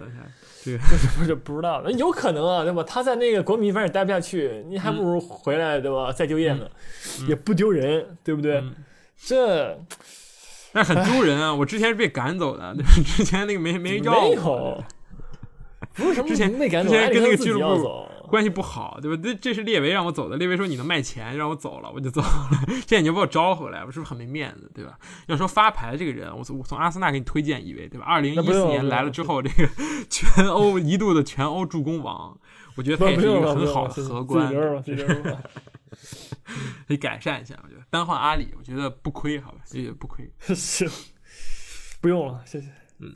[0.61, 0.77] 这个
[1.17, 2.83] 不是不知道，那有可能啊，对吧？
[2.83, 6.11] 他在那个国米反正待不下去，你还不如回来，对吧？
[6.11, 6.69] 再就业呢，
[7.29, 8.61] 也不丢人，对不对？
[9.15, 9.79] 这，
[10.73, 11.55] 那很丢人啊！
[11.55, 12.75] 我之前是被赶走的，
[13.15, 14.83] 之前那个没没要我，
[15.93, 19.21] 不是什么之前之前跟那个俱乐部关系不好，对吧？
[19.23, 22.27] 这这是列维让我走的，列维说你能卖钱，让我走了，我就走了。
[22.67, 24.99] 现在你就把我招回来，我是不是很没面子，对吧？
[25.25, 28.05] 要说发牌这个人，我从我从阿森纳给你推荐一位，对吧？
[28.05, 29.67] 二零一四年来了之后，这个
[30.09, 32.39] 全欧一度的全欧助攻王，
[32.75, 34.53] 我觉得他也是一个很好的荷官。
[36.87, 40.31] 可以改善一下，我觉得单换阿里，我觉得不亏，好吧，也不亏。
[40.55, 40.87] 行，
[41.99, 42.67] 不用了，谢谢。
[42.99, 43.11] 嗯，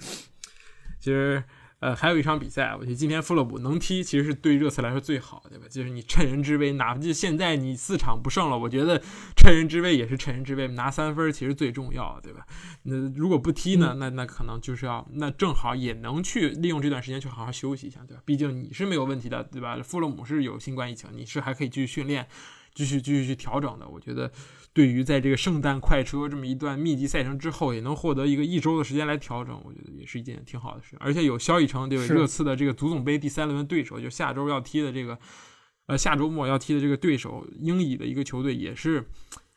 [1.00, 1.44] 其实
[1.84, 5.66] 呃还有一场比赛，我觉得今天富勒姆能踢，其实是对热刺来说最好，对吧？
[5.70, 9.02] 就是你趁人之危，哪怕就现在你四场不胜了，我觉得
[9.36, 12.46] 趁人之危也是趁人之危，拿三分其实最重要，对吧？
[12.84, 18.24] 那如果不踢呢，那那可能就是要那正好也能去利用这段时间去好好休息一下，对吧？
[18.26, 19.78] 毕竟你是没有问题的，对吧？
[19.84, 22.28] 富勒姆是有新冠疫情，你是还可以继续训练。
[22.76, 24.32] 继续继续去调整的，我觉得
[24.74, 30.98] 对于在这个圣诞快车这么一段密集赛程之后，也能获得一个一周的时间来调整，我觉得也是一件挺好的事。
[31.00, 35.18] 而且有消息称，对热刺的这个足总杯第三轮对手，就下周要踢的这个，
[35.86, 39.06] 呃，下周末要踢的这个对手，英乙的一个球队，也是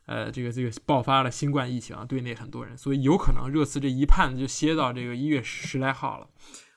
[0.05, 6.29] 呃，这个这个爆发了新冠疫情，啊队内很多人，所以有可能热刺这一判就歇到这个一月十来号了。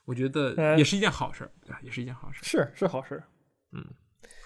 [0.06, 1.80] 我觉得也是一件好事，对吧？
[1.84, 3.22] 也是一件好事，是是好事。
[3.74, 3.86] 嗯，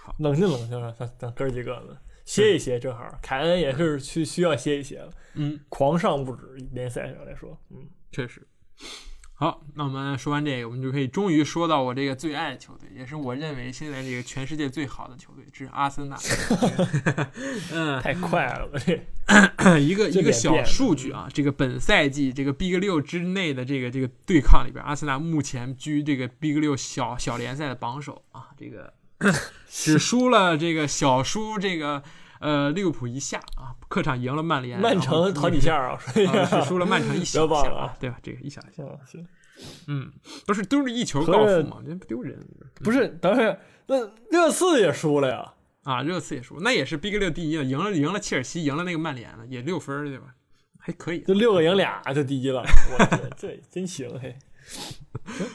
[0.01, 3.19] 好，冷静冷静啊，咱咱哥几个呢，歇一歇，正好。
[3.21, 5.09] 凯恩也是去需要歇一歇了。
[5.35, 8.47] 嗯，狂上不止，联赛上来说，嗯，确实。
[9.35, 16.15] 好，那我们说完这个，我们就可以终于说到我这个最爱的球队，也是我认为现在这个全世界最好的球队，这是阿森纳。
[17.73, 28.93] 嗯，太快了，这一个一个小数据啊，这个本赛季这个 Big 六之内的这个这个对抗里边，阿森纳目前居这个 Big 六小小联赛的榜首啊，这个
[29.69, 32.03] 只输了这个小输这个。
[32.39, 38.17] 呃，利物浦一下啊，客场赢了曼联，曼城好几下啊，只输了曼城一小 下啊，对吧？
[38.21, 39.25] 这个一小下，行，
[39.87, 40.11] 嗯，
[40.45, 41.77] 不是都是一球告负嘛？
[41.87, 42.37] 这不丢人？
[42.83, 43.57] 不是，等会
[43.87, 45.53] 那热刺也输了呀？
[45.83, 50.25] 啊，热刺也输，那也是 Big 六第一了，赢了赢了切尔西，赢了那个曼联了，也六分对吧？
[50.77, 52.61] 还可以，就六个赢俩就第一了，
[52.99, 54.37] 我天，这真行嘿。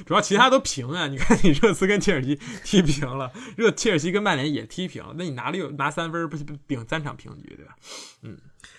[0.07, 1.07] 主要其他都平啊！
[1.09, 7.77] 你看，你热刺跟切尔西踢平了，热切尔西跟曼联也踢平了，那你拿六拿三分，不是顶三场平局对吧？
[8.23, 8.39] 嗯，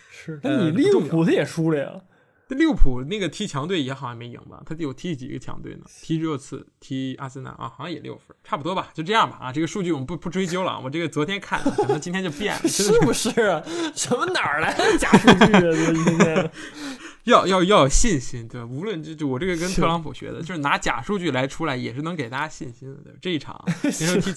[0.10, 0.40] 是。
[0.44, 2.02] 那你利物浦他也输了呀？
[2.52, 4.64] 那利物浦那个踢强队也好像没赢吧？
[4.66, 5.82] 他有踢几个强队呢？
[6.02, 8.90] 踢热刺，踢阿森纳啊，好像也六分，差不多吧？
[8.96, 9.52] 就这样吧啊！
[9.54, 13.30] 这个数据我们不不追究了，我这个昨天看，可能今天就变了， 是不是？
[13.94, 15.62] 什么哪儿来的假数据啊？
[16.04, 16.52] 今天。
[17.26, 18.66] 要要要有信心，对吧？
[18.66, 22.96] 无论就就我这个跟特朗普学的，就是拿假数据来出来，也是能给大家信心的。
[23.04, 23.20] 对吧？
[23.22, 24.32] 这一场， 先说踢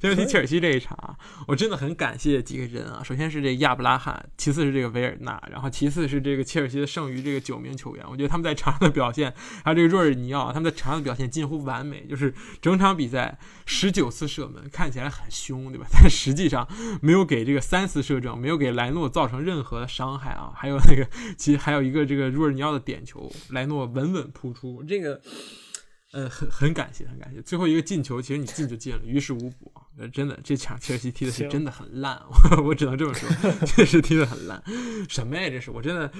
[0.00, 1.16] 先说踢切尔西这一场，
[1.46, 3.02] 我真的很感谢几个人啊。
[3.02, 8.04] 首先是这亚布拉罕，其次是这个维尔纳，然后其次是这个切尔西的剩余这个九名球员。
[8.10, 9.32] 我觉得他们在场上的表现，
[9.64, 15.86] 还有这个若尔尼奥，他们在场上的表现近乎完美，就是整场比赛十九次射门，看起来很凶，对吧？
[15.92, 16.68] 但实际上
[17.00, 20.52] 没有给这个三次射正，没有给莱诺造成任何的伤害啊。
[20.54, 22.33] 还有那个，其实还有一个这个。
[22.34, 25.20] 若尔尼奥的点球，莱诺稳稳扑出，这个，
[26.12, 27.40] 呃，很很感谢，很感谢。
[27.40, 29.72] 最后一个进球，其实你进就进了，于事无补。
[29.96, 32.20] 呃，真的，这场切尔西踢的是真的很烂，
[32.56, 33.28] 我 我只能这么说，
[33.64, 34.60] 确实踢的很烂。
[35.08, 35.48] 什么呀？
[35.48, 36.10] 这是我真的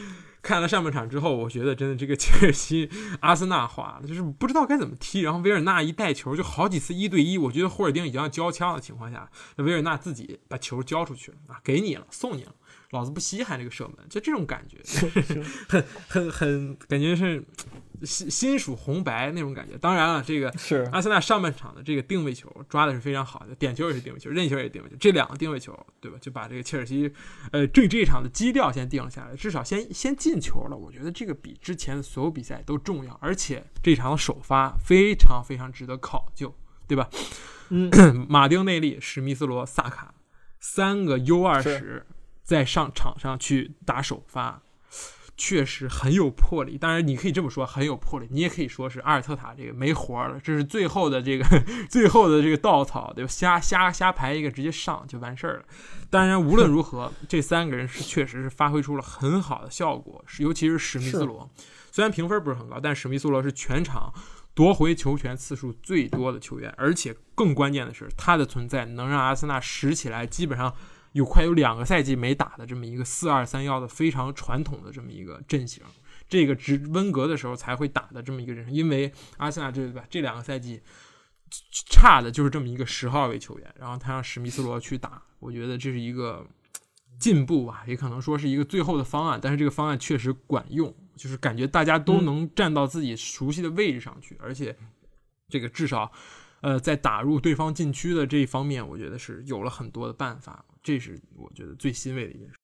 [0.42, 5.22] 看了上半场之后，我觉得真的这个 切尔西阿森纳化了，就是不知道该怎么踢。
[5.22, 12.54] 然后维尔纳一带球，就好几次一对一，我觉得霍尔丁已经要交枪的情况下，那维尔纳自己把球交出去了啊，给你了，送你了。
[12.94, 14.78] 老子不稀罕这个射门，就这种感觉，
[15.68, 17.44] 很很很感觉是
[18.02, 19.76] 心心属红白那种感觉。
[19.78, 26.16] 当然了，这个是阿森纳上半场的这个定位球抓的是非常好的，点球也是定位球，任意球也是定位球，这两个定位球，对吧？
[26.20, 27.12] 就把这个切尔西
[27.50, 30.76] 呃这这一场的基调先定了下来，至少先先进球了。
[30.76, 36.54] 我觉得这个比之前的所有比赛都重要，而且这场首发非常非常值得考究，
[36.86, 37.10] 对吧？
[37.70, 37.90] 嗯，
[38.30, 40.14] 马丁内利、史密斯罗、萨卡
[40.60, 42.06] 三个 U 二十。
[42.44, 44.62] 在上场上去打首发，
[45.36, 46.76] 确实很有魄力。
[46.78, 48.28] 当然，你可以这么说，很有魄力。
[48.30, 51.44] 你也可以说是阿尔特塔这个没活了，这是最后的这个
[51.88, 53.28] 最后的这个稻草，对吧？
[53.28, 55.64] 瞎瞎瞎排一个，直接上就完事儿了。
[56.10, 61.50] 当然，无论如何， 这三个人是确实是发挥出了很好的效果，是尤其是史密斯罗，
[61.90, 64.12] 虽然评分不是很高，但史密斯罗是全场
[64.54, 70.72] 夺回球权次数最多的球员，而且更关键的是，他的存在能让阿森纳拾起来，基本上。
[71.14, 75.80] 有快有两个赛季没打的这么一个四二三幺的非常传统的这么一个阵型，
[76.28, 80.04] 这个只温格的时候才会打的这么一个阵型，因为阿森纳这对吧？
[80.10, 80.82] 这两个赛季
[81.88, 86.44] 差的就是这么一个十号位球员，然后他让史密斯罗去打，我觉得这是一个
[87.20, 94.76] 进步吧，也可能说是一个最后的方案，但是这个方案确实管用，就是感觉大家都能站到自己熟悉的位置上去，而且
[95.48, 96.10] 这个至少
[96.60, 100.64] 呃在打入对方禁区的这一方面，我觉得是有了很多的办法。
[100.84, 102.54] 这是我觉得最欣慰的一件事。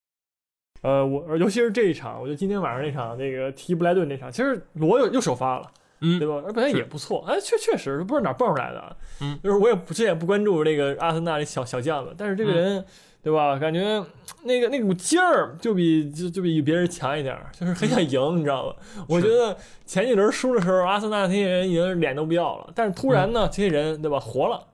[0.82, 6.34] 呃，我尤其是这一场，我觉得今天晚上那场那个踢布莱顿那场，其实罗又又首发了，嗯，对吧？
[6.46, 12.82] 而本来也不错，哎，确确实不知道哪蹦出来的，嗯，就是我也不之前不关注那个阿森纳那小小将子，但是这个人，
[13.22, 13.58] 对吧？
[13.58, 14.02] 感觉
[14.44, 18.76] 那个那股劲儿就比就就比别人强一点，就是很想赢，你知道吧？
[19.06, 19.54] 我觉得
[19.84, 24.68] 前几轮输的时候，阿森纳那些人已经脸都不要了，但是突然呢，这些人对吧活了。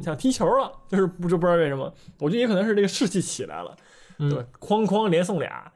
[0.00, 3.76] 想踢球了，就是不就不知道为什么，我觉得也可能是这个士气起来了，
[4.18, 4.44] 对吧？
[4.58, 5.72] 哐哐连送俩，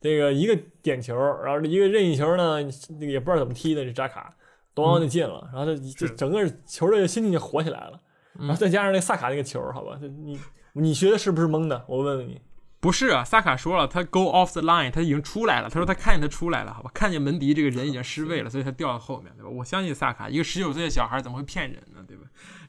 [0.00, 2.58] 这个一个点球，然后一个任意球呢，
[2.98, 4.34] 那个也不知道怎么踢的，这扎卡，
[4.74, 8.00] 咣就进了，然后这这整个球队的心情就活起来了，
[8.38, 10.38] 然后再加上那萨卡那个球，好吧，你
[10.72, 11.84] 你学的是不是蒙的？
[11.86, 12.40] 我问问你。
[12.82, 15.68] 不是啊，萨卡说了，他 go off the line，他已经出来了。
[15.68, 19.50] 他说他看见他出来了，好吧，看见门迪这个人已经失位了，所以他掉到后面，对吧？
[19.50, 21.99] 我相信萨卡，一个十九岁的小孩怎么会骗人呢？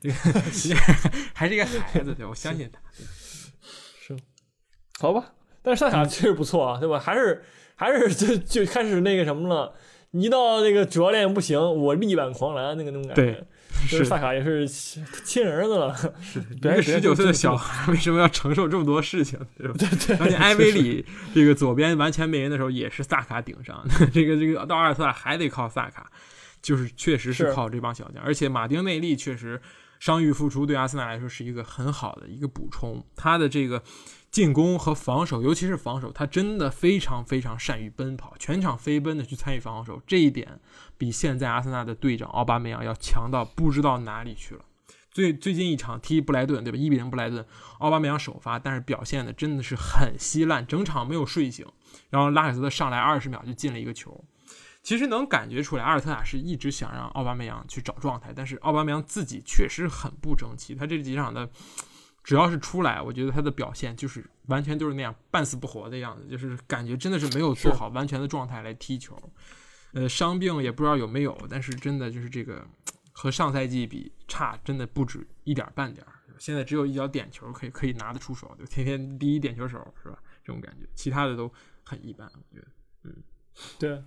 [0.01, 0.15] 这个
[1.33, 2.25] 还是一个孩子，对？
[2.25, 2.79] 我相信他。
[4.01, 4.17] 是，
[4.99, 6.99] 好吧，但是萨卡确实不错啊，对吧？
[6.99, 7.43] 还是
[7.75, 9.73] 还是就就开始那个什么了，
[10.11, 13.21] 一到那个主教练不行，我力挽狂澜那个那种感觉。
[13.21, 13.43] 对，
[13.89, 19.39] 就是萨卡也是亲儿子了，是一个十九岁的小孩，为什么要承受这么多事情？
[19.57, 19.75] 对吧？
[19.77, 20.17] 对对。
[20.17, 23.85] 而且埃维里这个左边完全没人的时候，也是萨卡顶上。
[24.11, 26.11] 这个这个到阿尔特塔还得靠萨卡，
[26.61, 28.23] 就是确实是靠这帮小将。
[28.23, 29.61] 而且马丁内利确实
[30.01, 33.05] 伤愈复出，对阿森纳来说是一个很好的一个补充。
[33.15, 33.81] 他的这个。
[34.31, 40.61] 进攻和防守，尤其是防守，他真的非常非常善于奔跑，全场飞奔的去参与防守，这一点
[40.97, 44.63] 比现在阿森纳的队长奥巴梅扬要强到不知道哪里去了。
[45.11, 46.77] 最最近一场踢布莱顿，对吧？
[46.77, 47.45] 一比零布莱顿，
[47.79, 51.67] 奥巴梅扬首发，但是表现的真的是很稀烂，整场没有睡醒。
[52.09, 54.23] 然后拉凯斯特上来二十秒就进了一个球，
[54.81, 61.49] 其实能感觉出来，阿尔特塔是一直想让奥巴梅扬去找状态，但是奥巴梅扬自己确实很不争气，他这几场的。
[62.23, 69.17] 只要是出来，我觉得他的表现就是完全都是那样半死不活的样子，就是感觉真的是没有做好完全的状态来踢球。
[69.93, 72.63] 呃，伤病也不知道有没有，但是真的就是这个
[73.11, 76.13] 和上赛季比差，真的不止一点半点儿。
[76.37, 80.19] 现在只有一脚点球可以可以拿得出手，就天天第一点球手是吧？
[80.43, 81.51] 这种感觉，其他的都
[81.83, 82.67] 很一般，我觉得。
[83.05, 83.15] 嗯，
[83.79, 84.03] 对。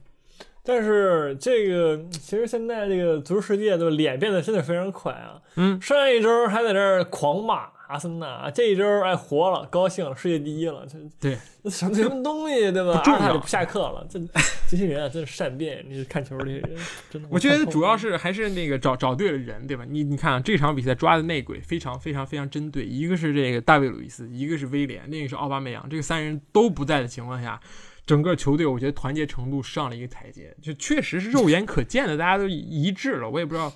[0.64, 5.40] 但是这个其实现在这个足球世界的脸变得真的非常快啊。
[5.56, 7.68] 嗯，上一周还在这儿狂骂。
[7.86, 11.38] 阿森纳这一周哎活了，高兴了，世界第一了，这对
[11.70, 12.98] 什么什么东西对吧？
[12.98, 14.18] 不重要就不下课了，这
[14.66, 16.70] 这些人啊真是善变，你看球这些人
[17.10, 17.28] 真的。
[17.30, 19.84] 我觉得主要是还是那个找找对了人对吧？
[19.86, 27.60] 你你看这场比赛抓的内鬼非常非常非常针对，一个是这个大卫鲁伊斯，一个是威廉，另一个是奥巴梅扬，这个三人都不在的情况下，
[28.06, 33.28] 整个球队我觉得团结程度上了一个台阶，就确实是肉眼可见的，大家都一致了。
[33.28, 33.72] 我也不知道。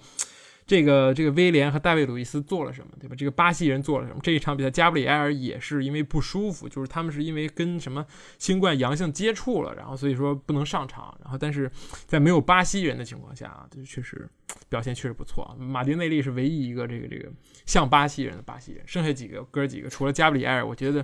[0.67, 3.17] 这个这个威廉和大卫·鲁伊斯做了什么，对吧？
[3.17, 4.21] 这个巴西人做了什么？
[4.23, 8.05] 这一场比赛，加布里埃尔也是因为不舒服，就是他们是因为跟什么
[8.39, 11.17] 新冠阳性接触了，然后所以说不能上场。
[11.23, 11.71] 然后但是
[12.07, 14.29] 在没有巴西人的情况下啊，就确实
[14.69, 15.57] 表现确实不错。
[15.59, 17.33] 马丁内利是唯一一个这个这个
[17.65, 21.03] 像巴西人的巴西人，剩下几个哥几个除了加布里埃尔，我觉得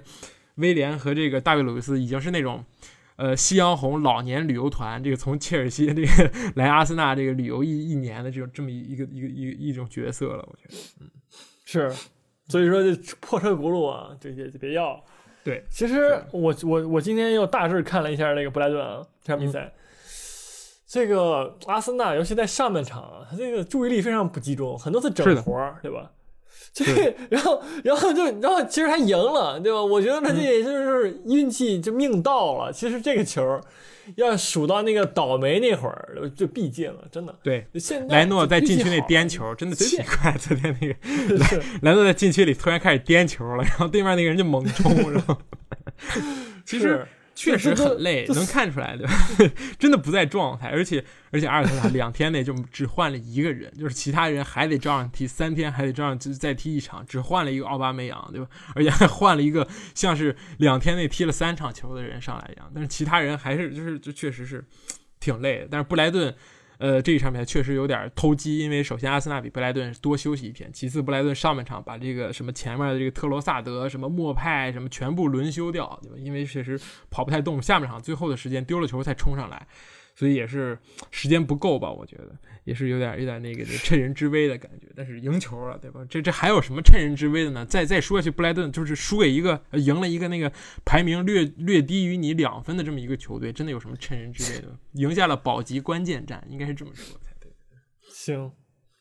[0.57, 2.63] 威廉和这个大卫·鲁伊斯已经是那种。
[3.17, 11.11] 呃，夕阳红老年旅游团，这个从切尔西这个来阿森纳这个旅游一一年的这种这么一个一个一个一种角色了，我觉得，嗯，
[11.65, 11.93] 是，
[12.49, 15.01] 所以说这破车轱辘啊，这些就别要。
[15.45, 19.73] 对，其实我我我今天又大致看了一下那个布莱顿啊这场比赛，
[20.87, 26.11] 这个阿森纳尤其在上半场啊，他这个注意力非常不集中，很多次整活，对吧？
[26.75, 26.85] 这，
[27.31, 29.81] 然后，然后就，然后其实他赢了，对吧？
[29.83, 32.73] 我觉得他这也就是运气就命到了。
[32.73, 33.61] 其实这个球
[34.17, 37.35] 要数到那个倒霉那会儿就必进了，真的。
[37.43, 40.33] 对，现莱诺在禁区内颠球，真的奇怪。
[40.33, 40.95] 昨天那个
[41.39, 45.37] 莱莱诺在禁区里突然开始颠球了，然后对面那个人就猛冲，然后
[46.67, 47.07] 其实。
[47.35, 49.13] 确实很累，能看出来对吧，
[49.79, 58.47] 真的不在状态，而且而且阿尔特塔两天内就只换了一个人，就是其他人还得照样踢，三天还得照样就再踢一场，只换了一个奥巴梅扬，对吧？
[58.75, 64.65] 而且还换了一个像是两天内踢了三场球的人上来一样，但是其他人还是就是就确实是
[65.19, 66.35] 挺累的，但是布莱顿。
[66.85, 76.17] 呃，这一场比赛确实有点偷鸡，因为首先阿森纳比布莱顿多休息一天，其次布莱顿上半场把这个什么前面的这个特罗萨德、什么莫派什么全部轮休掉，对吧？
[76.19, 76.79] 因为确实
[77.11, 79.67] 跑不太动，下半场最后的时间丢了球才冲上来。
[80.15, 80.79] 所以也是
[81.11, 81.91] 时间不够吧？
[81.91, 84.87] 我觉得也是有点有点那个趁人之危的感觉。
[84.95, 86.05] 但是赢球了，对吧？
[86.09, 87.67] 这这还有什么趁人之危的呢？
[87.67, 90.53] 再再说下去，布莱顿就是输给一个赢了一个那个
[90.85, 94.79] 排名略略低于你两分的这么一个球队，真的有什么趁人之危的？
[94.93, 97.51] 赢下了保级关键战，应该是这么说才对。
[98.09, 98.53] 行。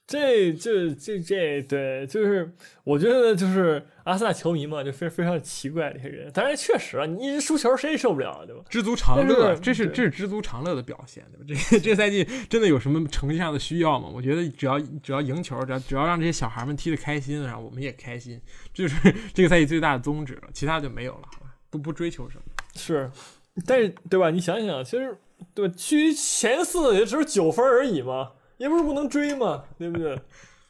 [0.05, 6.29] 这这这这对，就是我觉得就是阿森纳球迷嘛，就非非常奇怪这些人。
[6.33, 8.61] 当然，确实啊，你一直输球，谁也受不了，对吧？
[8.69, 11.61] 知足常乐，这是这是知足常乐的表现，对吧？
[11.69, 14.09] 这这赛季真的有什么成绩上的需要吗？
[14.13, 18.39] 我觉得只要只要赢球，只要只要让这些小孩们踢得开心，然后我们也开心，
[18.73, 20.49] 这就是这个赛季最大的宗旨了。
[20.53, 21.55] 其他就没有了，好吧？
[21.69, 22.43] 不不追求什么。
[22.75, 23.09] 是，
[23.65, 24.29] 但是对吧？
[24.29, 25.17] 你想想，其实
[25.53, 25.73] 对吧？
[25.77, 28.33] 区前四也只是九分而已嘛。
[28.63, 30.17] 也不是不能追嘛，对不对？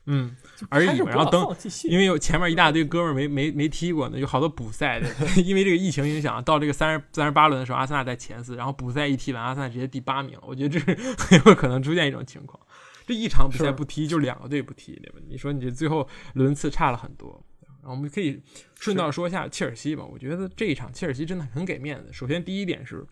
[0.08, 0.36] 嗯，
[0.70, 1.04] 而且。
[1.04, 5.08] 然后等，因为有前面一大堆哥们儿没没没踢过呢，有好多补赛的。
[5.46, 10.36] 因为这个疫情影响，到这个三十三十八轮的时候，阿森纳在前四，然后补赛一踢完，阿森纳直接第八名。
[10.41, 12.60] 我觉得这是 很有可能出现一种情况，
[13.06, 15.20] 这一场比赛不踢就两个队不踢，对吧？
[15.30, 17.41] 你说你这最后轮次差了很多。
[17.84, 18.42] 然后我们可以
[18.80, 20.04] 顺道说一下切尔西吧。
[20.04, 22.12] 我觉得这一场切尔西真的很给面子。
[22.12, 23.06] 首先第一点是。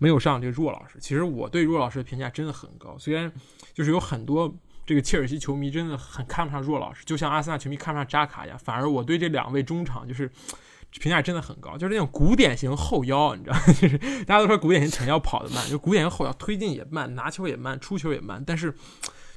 [0.00, 2.96] 没有上这个若老师，其实我对若老师的评价真的很高。
[2.96, 3.32] 虽然
[3.74, 4.56] 就是有很多
[4.86, 8.56] 这个切尔西球迷真的很看不上若老师，就像阿森纳球迷看不上扎卡一样。
[8.56, 10.30] 反而我对这两位中场就是
[11.00, 18.72] 评价真的很高，就是那种古典型后腰，你知道， 就是大家都说古典型前腰跑得慢，就古典型后腰推进也慢，拿球也慢，出球也慢，但是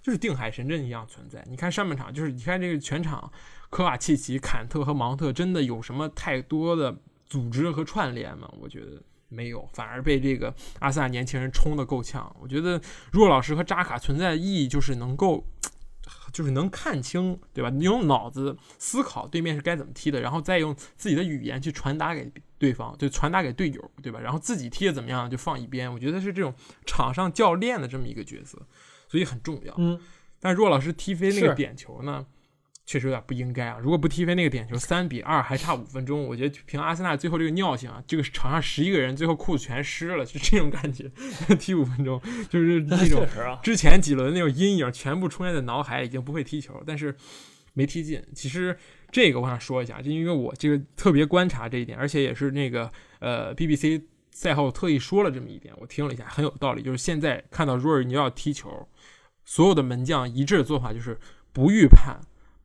[0.04, 1.44] 就是定海神针一样存在。
[1.50, 3.32] 你看上半场，就是你看这个全场，
[3.72, 6.96] 科瓦契奇、坎特和芒特真的有什么太多的
[7.26, 8.48] 组织和串联吗？
[8.60, 12.36] 我觉得没有，反而被这个阿森纳年轻人冲得够呛。
[12.40, 12.80] 我觉得
[13.12, 15.44] 若老师和扎卡存在的意义就是能够。
[16.34, 17.70] 就是能看清，对吧？
[17.70, 24.20] 你用脑子思考对面是该怎么踢的，然后再用自己的语言去传达给对方，就传达给队友，对吧？
[24.20, 25.92] 然后自己踢的怎么样就放一边。
[25.92, 26.54] 我觉得是这种
[26.86, 28.58] 场上教练的这么一个角色，
[29.08, 29.74] 所以很重要。
[29.78, 30.00] 嗯，
[30.40, 32.26] 但若老师踢飞那个点球呢？
[32.86, 33.78] 确实有点不应该啊！
[33.82, 41.10] 如果不踢飞那个点球，三比二还差五分钟，我觉得凭阿森纳最后这个尿性啊，这个场上十一个人最后裤子全湿了，就这种感觉。
[41.58, 42.20] 踢五分钟
[42.50, 43.26] 就是那种
[43.64, 47.16] 之前几轮那种阴影全部出现在脑海，已经不会踢球，但是
[47.74, 48.22] 没踢进。
[48.36, 48.76] 其实
[49.12, 54.02] 这个我想说一下，就因为我这个特别观察这一点，而且也是那个呃 BBC
[54.32, 56.82] 赛后特意说了这么一点，我听了一下，很有道理。
[56.82, 58.90] 就是现在看到若尔尼奥踢球，
[59.46, 61.18] 所有的门将一致的做法就是
[61.54, 62.20] 不预判。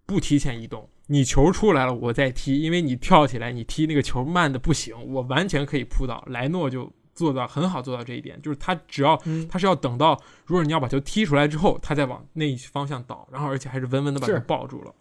[0.07, 6.25] 不提前移动，你球出来了，我再踢，因为你跳起来，你踢那个球慢的不行，我完全可以扑倒。
[6.29, 14.95] 莱诺就做到很好，做到这一点，就是他只要他是要等到，如果你要把球踢出来之后，他再往那一方向倒，然后而且还是稳稳的把球抱住了。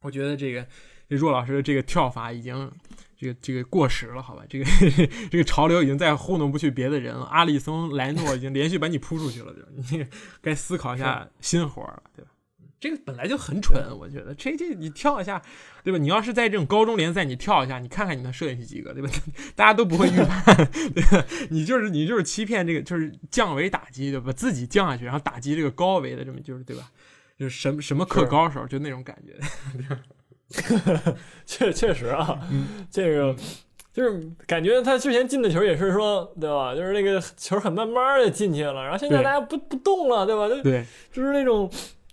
[0.00, 0.66] 我觉得这个
[1.06, 2.68] 若老师的这个跳法已经
[3.16, 4.42] 这个这个过时了，好吧？
[4.48, 4.64] 这个
[5.30, 7.26] 这个潮流已经在糊弄不去别的人了。
[7.26, 9.60] 阿里松、莱诺已经连续把你扑出去了，就
[9.96, 10.04] 你
[10.40, 12.30] 该思考一下新活了，对吧？
[12.82, 15.40] 这个本来就很蠢，我觉得这这你跳一下，
[15.84, 15.98] 对吧？
[16.00, 19.08] 你要是在这种高中联赛，你跳一下，你看看你能射进去几个，对吧？
[19.54, 20.56] 大家都不会预判，
[20.92, 21.24] 对吧？
[21.50, 24.32] 你就是你就是欺骗这个，就是降维打击，对吧？
[24.32, 26.90] 自己降下去，然后打击这个高维的，这么就是对吧？
[27.38, 29.38] 就是什么什么克高手，就那种感觉。
[31.46, 32.36] 确确实啊，
[32.90, 33.36] 这个
[33.92, 36.74] 就是感觉他之前进的球也是说，对吧？
[36.74, 40.48] 就是那个球很慢慢的进去了，然后现在大家不不动了，对吧？
[40.48, 41.70] 就对，就是那种。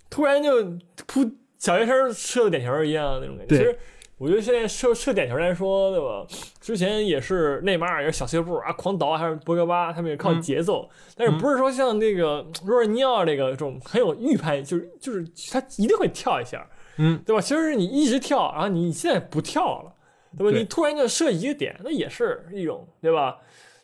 [0.10, 0.64] 突然就
[1.06, 3.58] 扑小学生射个点球一样那种感觉。
[3.58, 3.78] 其实
[4.18, 6.26] 我觉得现在射射点球来说，对吧？
[6.60, 10.90] 之前也是内马尔也是小碎步啊，狂倒，还是博格巴他们也靠节奏。
[11.16, 17.42] 但是不是说像那个若尔尼奥这个这种很有预判，就是就是他一定会跳一下，嗯，对吧？
[17.42, 19.94] 其实是你一直跳，然后你现在不跳了，
[20.38, 20.58] 对吧？
[20.58, 23.38] 你突然就射一个点，那也是一种，对吧？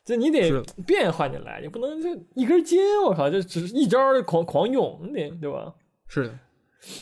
[0.03, 0.51] 就你得
[0.85, 5.73] 变换进来，你不能就一根筋，我靠，就只是一招狂狂用，你得对吧？
[6.07, 6.39] 是的，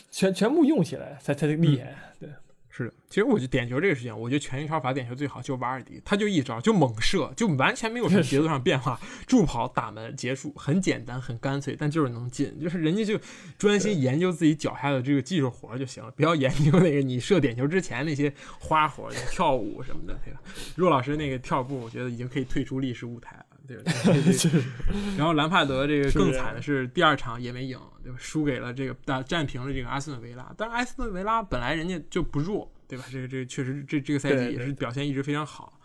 [0.09, 1.95] 全全部用起来才才厉害。
[2.19, 2.29] 对，
[2.69, 2.93] 是的。
[3.09, 12.59] 其实我觉得点球这个事情，我觉得全英超罚点球最好就瓦尔迪，他就一招就猛射，就完全没有什么节奏上变化，助跑打门结束，很简单很干脆，但就是能进。
[12.59, 13.19] 就是人家就
[13.57, 20.17] 专心研究自己脚下的这个技术活就行了，不要研究那个你射点球之前那些花活、跳舞什么的。
[20.23, 20.39] 对吧？
[20.75, 23.45] 若老师那个跳步，我觉得已经可以退出历史舞台了。
[23.81, 24.61] 对，
[25.17, 28.17] 然后兰帕德这个更惨的是第二场也没赢，对吧？
[28.19, 30.53] 输给了这个打战平了这个阿斯顿维拉。
[30.57, 33.05] 但是阿斯顿维拉本来人家就不弱，对吧？
[33.11, 35.79] 这个这个确实这这个赛季也是表现一直非常好。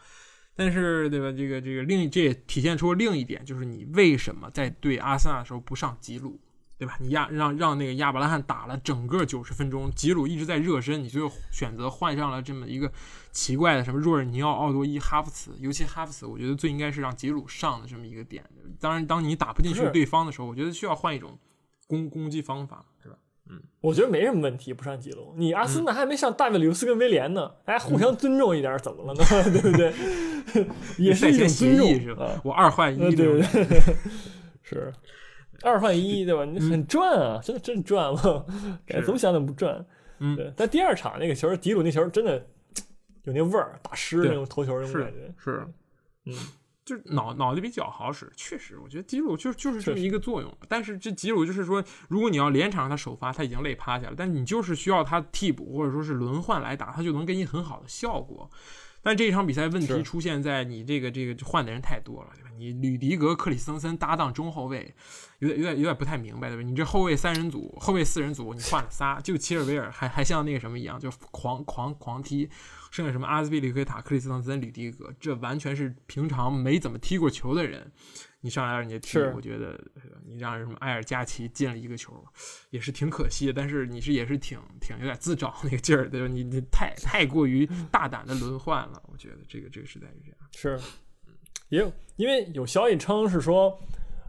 [0.55, 1.31] 但是对吧？
[1.31, 6.41] 这个这个另这也体现出另一点，就是你为什么在对阿森纳的时候不上吉鲁？
[6.79, 6.97] 对吧？
[7.01, 12.91] 你亚让让那个亚伯拉罕打了整个九十分钟，吉鲁一直在热身，你最后选择换上了这么一个
[13.33, 18.45] 奇怪的什么若尔尼奥、奥多伊、哈弗茨，尤其哈弗茨，我觉得最应该是让吉鲁上的这么一个点。
[18.81, 21.37] 当然，当你打不进去对方的时候，我觉得需要换一种
[21.89, 23.17] 攻攻击方法，是吧？
[23.51, 25.35] 嗯，我觉得没什么问题，不上吉鲁。
[25.37, 29.25] 你阿森纳还没上大卫·里乌斯跟威廉呢，大家互相尊重一点，怎么了呢？
[29.51, 29.93] 对不对？
[30.97, 32.41] 也是一种尊重，是吧？
[32.45, 33.97] 我二换一，对不对？
[34.63, 34.93] 是。
[35.63, 36.45] 二换一，对吧？
[36.45, 38.47] 你很赚啊，真的真赚了，
[39.05, 39.85] 怎么想怎么不赚。
[40.21, 40.53] 嗯，对。
[40.57, 42.47] 但第二场那个球，迪鲁那球真的
[43.25, 45.33] 有那味儿，打湿那种头球那种感觉。
[45.37, 45.67] 是，
[46.27, 46.35] 嗯，
[46.85, 50.53] 就是脑脑子比较好使，确实，我觉得迪鲁就就是这么一个作用。
[50.69, 54.15] 但是这迪鲁就是说，如果你要连场让他首发，他已经累趴下了。
[54.17, 58.51] 但你就是需要他替补或者说是轮换来打，他就能给你很好的效果。
[59.03, 62.51] 但这一场比赛问题出现在你这个这个换的人太多了，对吧？
[62.59, 64.93] 你吕迪格、克里斯滕森搭档中后卫，
[65.39, 66.63] 有点有点有点不太明白，对吧？
[66.63, 72.51] 你这后卫三人组、后卫四人组，你换了仨，就齐尔维尔还还像那个什么一样，就狂狂狂踢，
[72.91, 77.93] 剩下什么阿兹比利奎塔、克里斯滕森、吕迪格，这完全是平常没怎么踢过球的人。
[78.41, 79.79] 你上来让人家踢，我觉得
[80.25, 82.13] 你让什么埃尔加奇进了一个球，
[82.71, 83.53] 也是挺可惜的。
[83.53, 86.29] 但是你是也是挺挺有点自找那个劲儿，对吧？
[86.29, 90.39] 你你太太过于大胆的轮换了，我觉得这个这个实在是这样。
[90.53, 90.81] 是，
[91.69, 93.77] 也有因为有消息称是说，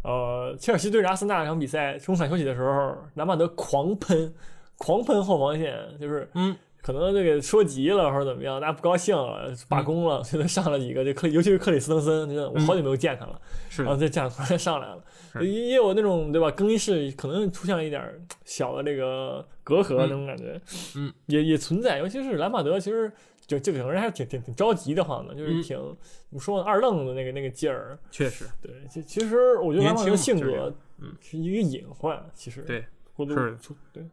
[0.03, 4.34] 呃，切尔西对阿森纳那场比赛中场休息的时候，南马德狂喷
[4.78, 13.40] 狂喷后防线，就是嗯，可能这个说急了或者怎么样，大家不高兴了，罢工了，现在上了几个，就克，尤其是克里斯滕森，我好久没有见他了，
[13.78, 15.04] 然后这这样突然上来了，
[15.42, 16.50] 也也有那种对吧？
[16.52, 18.02] 更衣室可能出现了一点
[18.46, 20.60] 小的这个隔阂那种感觉，
[20.96, 23.12] 嗯，也也存在，尤其是兰帕德，其实
[23.46, 31.14] 就这个人还是挺挺挺着急的慌的，就是挺怎么说呢二愣子那个那个劲儿，确实，对，其其实我觉得兰帕德性格嗯。
[31.20, 32.86] 是一个隐患，其实对，
[33.18, 33.58] 是
[33.92, 34.04] 对。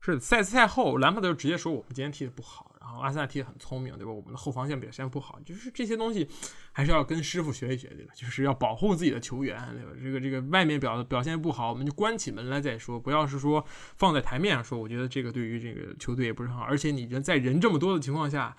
[0.00, 4.12] 是赛赛后，兰帕德就直接说我们今天踢的不好，然后阿森纳踢的很聪明，对吧？
[4.12, 6.28] 我们的后防线表现不好，就是这些东西
[6.70, 8.12] 还是要跟师傅学一学，对吧？
[8.14, 9.90] 就是要保护自己的球员，对吧？
[10.00, 13.64] 这个这个外面表表现不好，我们就关起门来再说，不要是说
[13.96, 14.78] 放在台面上说。
[14.78, 18.56] 我觉得这个对于这个球队也不是很好，而且你人在人这么多的情况下。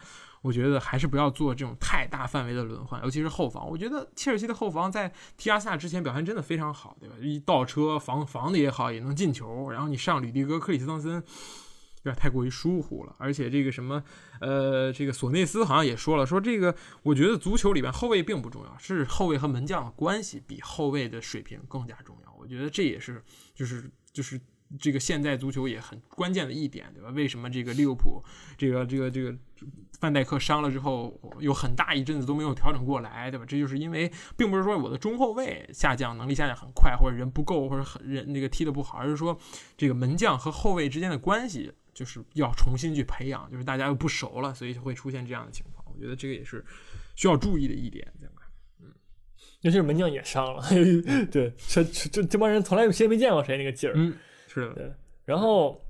[0.48, 3.70] 我觉得还是不要做这种太大范围的轮换，尤其是后防。
[3.70, 7.16] 我觉得切尔西的后防在踢阿萨之前表现真的非常好，对吧？
[7.20, 9.70] 一倒车防防的也好，也能进球。
[9.70, 11.24] 然后你上吕迪格、克里斯滕森，有
[12.04, 13.14] 点太过于疏忽了。
[13.20, 14.02] 而且这个什么，
[14.40, 16.74] 呃，这个索内斯好像也说了，说这个
[17.04, 22.34] 我觉得足球里边后卫并不重要，是后卫和门将的关系比后卫的水平更加重要。
[22.40, 23.22] 我觉得这也是
[23.54, 24.40] 就是就是
[24.80, 27.10] 这个现在足球也很关键的一点，对吧？
[27.10, 28.24] 为什么这个利物浦
[28.58, 29.36] 这个这个这个？
[30.00, 33.46] 范戴克伤了之后，有很大一阵子都没有调整过来，对吧？
[33.48, 39.36] 这就是因为，并不是说我的中后卫下降能力下降很快，或者人不够，或者很人那个踢的不好，而是说
[39.76, 45.84] 这个门将和后卫之间的关系就是要重新去培养，就是大家又不熟了，所以就会出现这样的情况。
[45.92, 46.64] 我觉得这个也是
[47.16, 48.44] 需要注意的一点，对吧？
[48.80, 48.94] 嗯，
[49.62, 50.62] 尤其是门将也伤了，
[51.32, 54.14] 对，这这这帮人从来谁没见过谁那个劲儿，嗯，
[54.62, 54.94] 是的，对，
[55.26, 55.84] 然后。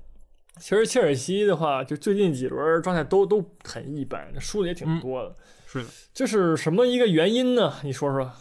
[0.60, 5.36] 其实切尔西的话，就最近几轮状态都都很一般，输的也挺多的。
[5.68, 7.74] 是的，这是什么一个原因呢？
[7.84, 8.32] 你说说。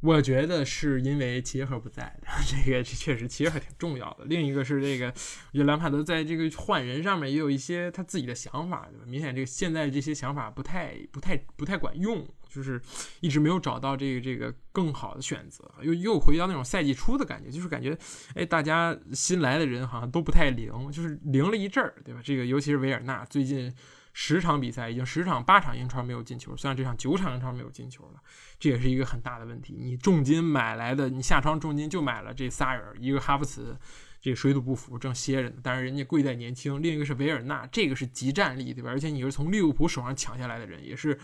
[0.00, 4.24] 我觉得是因为齐耶赫不在的， 这个确实齐耶赫挺重要的。
[4.24, 9.04] 另一个是这个，我觉得兰帕德在这个换人上面也有一些他自己的想法，对吧？
[9.06, 12.80] 明显这个现在这些想法不太、不太、不太管用，就是
[13.20, 17.96] 一直没有找到这个这个更好的选择，又又回到那种赛季初的感觉，就是感觉
[18.34, 22.20] 哎，大家新来的人好像都不太灵，就是灵了一阵儿，对吧？
[22.22, 23.72] 这个尤其是维尔纳最近。
[24.14, 28.20] 十场比赛已经十场八场英超没有进球，虽然这场九场英超没有进球了，
[28.60, 29.74] 这也是一个很大的问题。
[29.80, 33.74] 你重金买来的，你下窗重金就买了这仨人，一个哈弗茨，
[34.20, 38.90] 这个水土不服正歇着呢，但是人家贵在年轻；另一个是维尔纳，这个是极战力，对吧？
[38.90, 41.18] 而且你是从利物浦手上抢下来的人，也是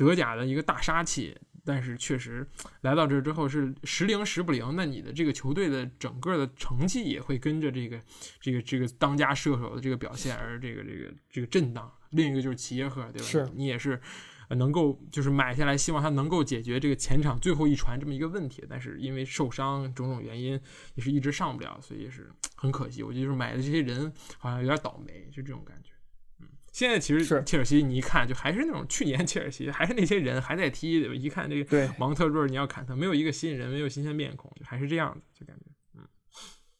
[0.00, 1.36] 德甲的一个大杀器。
[1.62, 2.44] 但是确实
[2.80, 8.00] 来到这之后是时灵时不灵，那你的这个球队的整个的成绩也会跟着这个
[8.40, 11.92] 这个这个当家射手的这个表现而这个这个这个震荡。
[12.12, 13.28] 另一个就是齐耶赫，对吧？
[13.28, 14.00] 是你也是
[14.48, 20.58] 能够就是买下来，希望他能够解决这个前场最后一传这么一个问题，但是因为受伤种种原因，
[20.94, 23.02] 也是一直上不了，所以也是很可惜。
[23.02, 25.92] 我觉得就是买的这些人好像有点倒霉，就这种感觉。
[26.70, 31.00] 嗯，现在其实切尔西你一看就还是那种去年切尔西， 还是那些人还在踢？
[31.14, 35.64] 一看这个芒特、瑞尔尼奥、坎特，没有一个新人，没有新鲜面孔，就还是这样子，就感觉
[35.96, 36.06] 嗯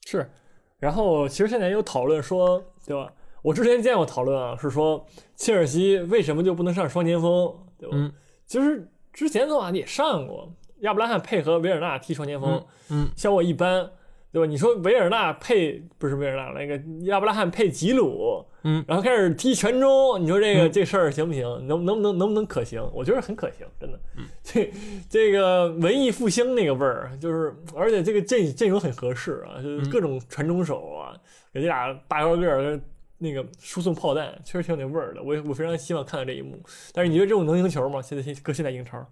[0.07, 0.31] 是。
[0.79, 3.13] 然后其实现在有讨论说，对吧？
[3.43, 7.97] 我之前见过讨论啊，是说切尔西为什么就不能上双前锋，对吧？
[7.97, 8.13] 嗯，
[8.47, 13.91] 其实之前的话你也上过，亚布拉罕配合维尔纳踢双前锋，嗯，效果一般，
[14.33, 14.47] 对吧？
[14.47, 21.43] 你说维尔纳配不是维尔纳那个亚伯拉罕配吉鲁，嗯，然后开始踢全中，你说这个这事儿行不行？
[21.67, 22.83] 能能不能能不能可行？
[22.95, 23.99] 我觉得很可行，真的。
[24.43, 24.73] 这
[25.09, 31.17] 这个文艺复兴那个味儿，就是而且这个阵阵容很合适啊，就是各种传中手啊，
[31.53, 32.81] 给这俩大高个儿。
[33.23, 36.59] 那个输送炮弹确实挺有那味儿的，我我非常希望看到这一幕。
[36.95, 38.01] 但是你觉得这种能赢球吗？
[38.01, 39.07] 现在现搁现在英超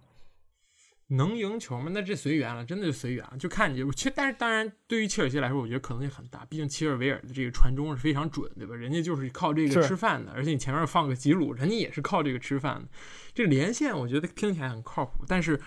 [1.09, 1.91] 能赢球吗？
[1.93, 3.83] 那这随缘了，真的就随缘了，就看你。
[3.93, 6.45] 其实，但是当然，对于切尔西来说，我觉得可能性很大。
[6.45, 8.75] 毕竟切尔维尔的这个传中是非常准，对吧？
[8.75, 12.89] 人家就是靠这个吃饭的，而且你前面放个吉鲁，人家也是靠这个吃饭的。
[13.35, 15.59] 这个连线我觉得听起来很靠谱，但是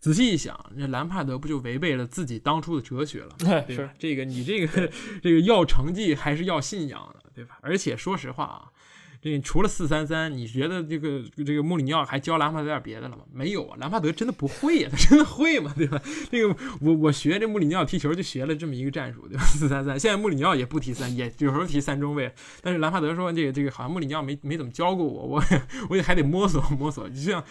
[0.00, 3.36] 仔细一想，这兰帕德不就违背了自己当初的哲学了？
[3.66, 3.94] 对吧？
[3.98, 4.90] 这个你这个
[5.22, 7.30] 这个要成绩还是要信仰的？
[7.34, 7.56] 对吧？
[7.62, 8.66] 而且说实话啊，
[9.20, 13.24] 这除了四三三，你觉得这个这个穆里尼奥还教兰帕德点别的了吗？
[13.32, 15.74] 没有啊，兰帕德真的不会呀，他真的会吗？
[15.76, 16.00] 对吧？
[16.30, 19.44] 这个我我学这穆里尼奥踢球就学了这么一个战术，对吧？
[19.44, 25.42] 四三三，现在穆里尼奥也不踢三，也有时候踢三中卫，但是兰帕德说这个这个好像穆里尼奥没没怎么教过我，我
[25.90, 27.44] 我也还得摸索摸索，就像。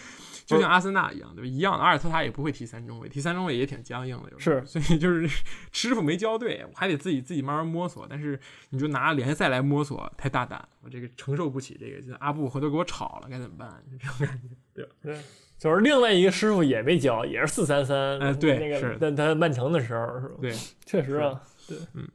[0.48, 1.46] 就像阿森纳一样，对吧？
[1.46, 4.64] 一样的，阿尔特塔也不会踢三中卫，踢三中卫也挺僵硬的，是。
[4.64, 5.28] 所以就是
[5.72, 8.06] 师傅没教对，我还得自己自己慢慢摸索。
[8.08, 8.40] 但是
[8.70, 12.16] 你就拿联赛来摸索，太大胆，我这个承受不起这个。
[12.16, 13.68] 阿布回头给我炒了，该怎么办？
[13.90, 14.90] 就 这种感觉，对吧？
[15.02, 15.20] 对，
[15.58, 18.18] 就是另外一个师傅也没教，也是四三三。
[18.18, 20.34] 哎，对，那个在他曼城的时候，是吧？
[20.40, 20.52] 对，
[20.86, 22.08] 确实啊，对，嗯。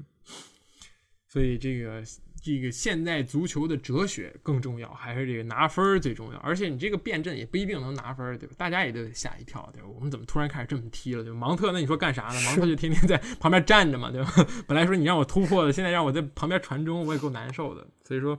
[1.28, 2.04] 所以这个
[2.44, 6.40] 这个现代足球的哲学更重要，还是这个拿分最重要？
[6.40, 8.54] 而且你这个变阵也不一定能拿分，对吧？
[8.58, 9.88] 大家也都吓一跳，对吧？
[9.88, 11.24] 我们怎么突然开始这么踢了？
[11.24, 11.40] 对吧？
[11.40, 12.42] 芒特，那你说干啥呢？
[12.42, 14.30] 芒特就天天在旁边站着嘛，对吧？
[14.68, 17.88] 本来说你让我突破的，现在让我在旁边传中，我也够难受的。
[18.04, 18.38] 所以说，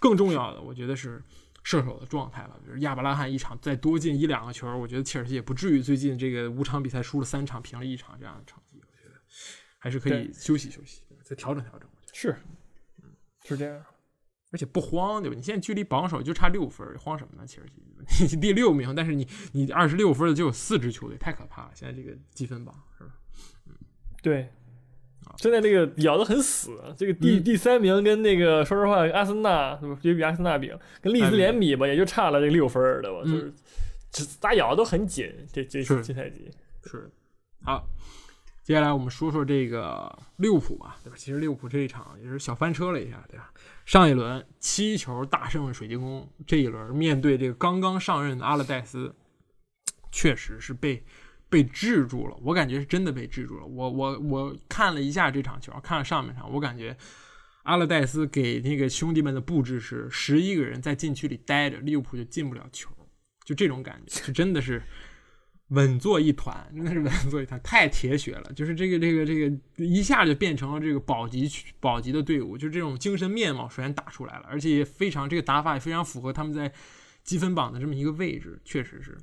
[0.00, 1.22] 更重要的，我觉得是
[1.62, 2.60] 射手的状态了。
[2.64, 8.80] 比如亚伯拉罕一场再多进一两个球，我觉得切尔西也不至于最近这个五场比赛输了三场，平了一场这样的成绩。
[8.80, 9.14] 我觉得
[9.78, 11.88] 还是可以休息休息，再调整调整。
[12.12, 12.34] 是。
[13.48, 13.82] 是这样，
[14.50, 15.36] 而且不慌，对吧？
[15.36, 17.46] 你现在距离榜首就差六分，慌什么呢？
[17.46, 17.66] 其实
[18.34, 21.70] 你 第六名，但是你你二十六分的就有四支球队，太可怕了。
[21.74, 23.10] 现在这个积分榜是吧？
[23.66, 23.74] 嗯，
[24.22, 24.48] 对。
[25.38, 29.98] 现在这个咬得很死，这个第第三名跟那个说实话，阿森纳是吧？
[30.00, 30.72] 比比阿森纳比，
[31.02, 33.22] 跟利兹联比吧，也就差了这六分，对吧？
[33.24, 33.52] 就是
[34.10, 36.48] 这大咬的都很紧，这这这赛季
[36.84, 37.10] 是
[37.64, 37.86] 好。
[38.66, 41.14] 接下来我们说说这个利物浦吧，对吧？
[41.16, 43.52] 其实利物浦这一场也是小翻车了一下，对吧？
[43.84, 49.14] 上一轮七球大胜水晶宫，这一轮面对这个刚刚上任的阿勒代斯，
[50.10, 51.04] 确实是被
[51.48, 52.36] 被制住了。
[52.42, 53.64] 我感觉是真的被制住了。
[53.64, 56.96] 我我我看了一下这场球，看了上半场，我感觉
[57.62, 62.90] 阿勒代斯给那个兄弟们的布置是十一个人在禁区里待着，利物浦就进不了球，
[63.44, 64.82] 就这种感觉，是真的是。
[65.68, 68.52] 稳坐一团， 真的是稳坐一团，太铁血了。
[68.54, 71.50] 就是这个这个这个，一下就变成了这个保级
[71.80, 76.72] 保级的队伍，就这种精神面貌首先打出来了，而且也非常这个打法也非常符合他们在
[77.24, 79.18] 积分榜的这么一个位置，确实是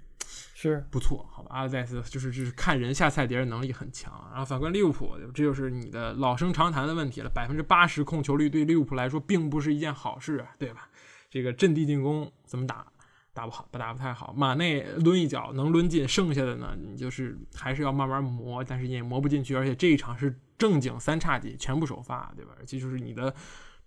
[0.54, 1.26] 是不错。
[1.32, 4.12] 好吧，阿尔塞斯就是就是看人下菜碟的能力很强。
[4.32, 10.90] 然后反观利物浦，这就是你的老生常谈的问题了，百分之八十控球率对利物浦来说并不是一件好事啊，对吧？
[11.30, 12.86] 这个阵地进攻怎么打？
[13.34, 14.32] 打不好，不打不太好。
[14.38, 19.56] 马内抡一脚能抡进，剩下的呢，你就是还是要慢慢磨，但是也磨不进去。
[19.56, 22.52] 而且这一场是正经三叉戟，全部首发，对吧？
[22.60, 23.34] 而且就是你的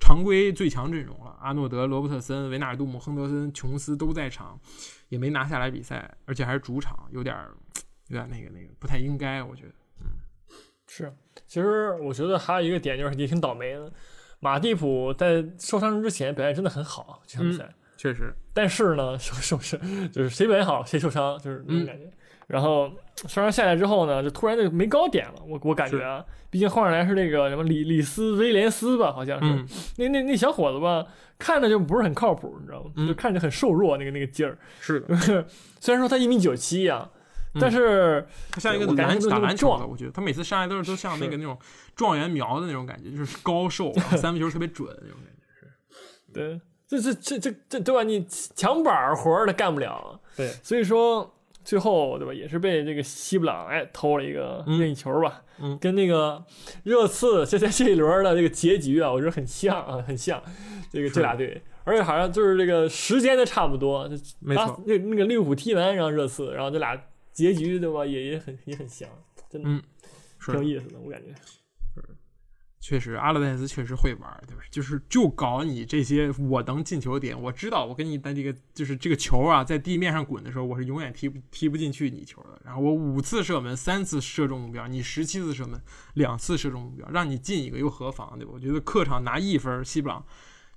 [0.00, 4.58] 常规最强阵容了，阿诺德、罗伯特森、维纳尔杜姆、亨德森、琼斯都在场，
[5.08, 7.36] 也没拿下来比赛，而且还是主场，有点
[8.08, 9.72] 有点那个那个不太应该，我觉得。
[10.00, 10.06] 嗯，
[10.88, 11.16] 是。
[11.46, 13.92] 其实我觉得还有一个点就是也挺倒霉的，
[14.40, 17.72] 马蒂普在受伤之前表现真的很好，这场比赛。
[17.96, 19.78] 确实，但是呢，受 是
[20.12, 22.10] 就是谁表现好谁受伤，就是那种感觉。
[22.46, 25.34] 然后受伤下来之后呢，就突然就没高点了。
[25.48, 29.64] 我我感觉啊，毕竟换上来是那个什么李李斯威廉斯吧，好像是
[29.96, 31.04] 那那那小伙子吧，
[31.38, 33.06] 看着就不是很靠谱，你知道吗？
[33.06, 34.56] 就看着很瘦弱，那个那个劲儿。
[34.80, 35.16] 是的，
[35.80, 37.10] 虽然说他一米九七呀，
[37.58, 41.58] 但是他像一个篮打篮球的，我觉得他每次上来都是都像那个那种
[41.96, 45.42] 状元苗的那种感觉，就是高瘦，三分球特别准那种感觉。
[45.58, 46.60] 是，对。
[46.88, 48.02] 这这这这这对吧？
[48.02, 51.34] 你抢板活儿他干不了，对，所以说
[51.64, 56.44] 最后对吧，也是被这个西布朗哎偷了一个任意球吧，嗯，跟那个
[56.84, 60.40] 热刺现在这一轮的这个结局啊，我觉得很像啊，很像
[60.92, 64.08] 这个这俩队，而且好像就是这个时间都差不多，
[64.38, 66.96] 没错，那那个利物浦踢完然后热刺，然后这俩
[67.32, 69.08] 结局对吧，也也很也很像，
[69.50, 69.82] 真的，嗯，
[70.44, 71.34] 挺有意思的，我感觉。
[72.78, 74.62] 确实，阿勒代斯确实会玩，对吧？
[74.70, 82.60] 就是就搞你这些我能进球点，我知道我跟你的这个就是这个球啊，在地面上滚的时候，我是永远踢不踢不进去你球的。
[82.64, 85.80] 然后我五次射门，三次射中目标，你十七次射门，
[86.14, 88.52] 两次射中目标，让你进一个又何妨，对吧？
[88.54, 90.24] 我觉得客场拿一分，西布朗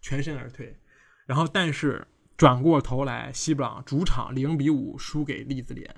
[0.01, 0.79] 全身而退。
[1.27, 5.93] 然后但是转过头来，西布朗主场零比五输给利兹联，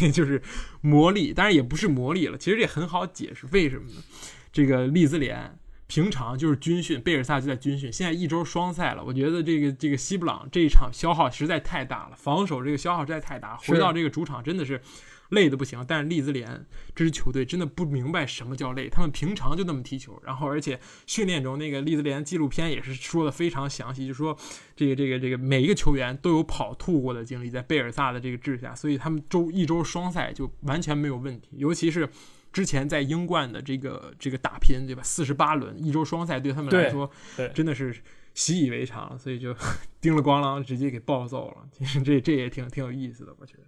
[0.00, 0.42] 这 就是
[0.80, 2.36] 魔力，当然也不是魔力了。
[2.36, 4.02] 其实这很好解释，为什么呢？
[4.52, 7.92] 这个利兹联平常就是军训，贝尔萨就在军训。
[7.92, 13.56] 现在一周双赛了，我觉得这个这个西布朗这一场消耗实在太大了，防守这个消耗实在太大。
[13.56, 14.80] 回到这个主场真的是
[15.30, 15.84] 累的不行。
[15.86, 24.34] 但是利兹联这支球队真的不明白什么叫累，他们平常就那么踢球，然后而且训练中那个利兹联纪录片也是说的非常详细，就说
[24.74, 32.08] 这个这个这个每一个球员都有跑吐过的经历，在贝尔萨的这个治下，所以他们周一周双赛就完全没有问题，尤其是。
[32.52, 35.02] 之前在英冠的这个这个打拼，对吧？
[35.02, 37.10] 四十八轮一周双赛，对他们来说，
[37.54, 37.96] 真的是
[38.34, 39.54] 习以为常，所以就
[40.00, 41.66] 叮了咣啷，直接给暴揍了。
[41.72, 43.62] 其实这这也挺挺有意思的，我觉得。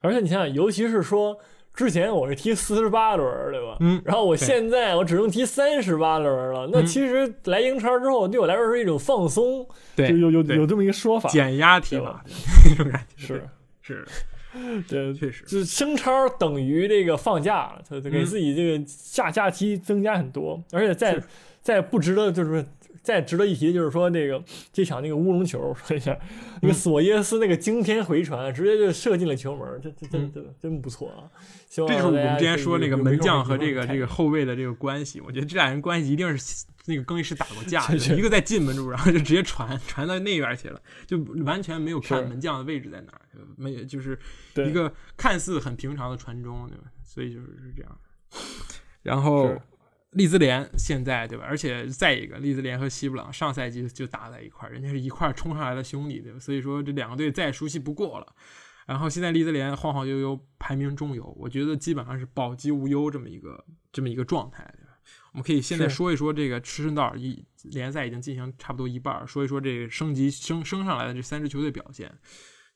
[0.00, 1.38] 而且你想想，尤其是说
[1.74, 3.76] 之前我是踢四十八轮，对吧？
[3.80, 4.02] 嗯。
[4.04, 9.66] 然后我现在我只能踢三十八轮了，那其实来英超之后，对我来说是一种放松，
[9.96, 12.24] 对，有有有这么一个说法，减压踢法
[12.68, 13.48] 那 种感觉，是
[13.82, 14.06] 是。
[14.88, 21.22] 对，确实，就是升超等于这个放假，他给自己这个假假期增加很多，而且在
[21.60, 22.64] 在不值得就是
[23.08, 26.14] 再值得一提的就是说那个这场那个乌龙球说一下，
[26.60, 31.24] 那个索耶斯那个惊天回传直接就射进了球门，这这这这真不错啊！
[31.70, 43.22] 这就是我们之前说那个门将和这个这个后卫的这个关系，我觉得这俩人关系一定是那个更衣室打过架，一个在进门柱，然后就直接传传到那边去了，就完全没有看门将的位置在哪儿，
[43.56, 44.18] 没就是
[44.56, 46.84] 一个看似很平常的传中，对吧？
[47.02, 47.98] 所以就是是这样。
[49.02, 49.56] 然后。
[50.12, 51.44] 利兹联现在对吧？
[51.46, 56.38] 而且再一个，利兹联和西布朗上赛季就打在一块儿，人家是一块儿冲上来的兄弟，对吧？
[56.38, 58.34] 所以说这两个队再熟悉不过了。
[58.86, 64.98] 然后现在利兹联晃晃悠悠排名中游，我觉得基本上是保级无忧这么一个这么一个状态，对吧？
[65.32, 72.10] 我们可以现在说一说这个赤身道一联赛已经进行差不多一半，说一说这个升级升升上来的这三支球队表现。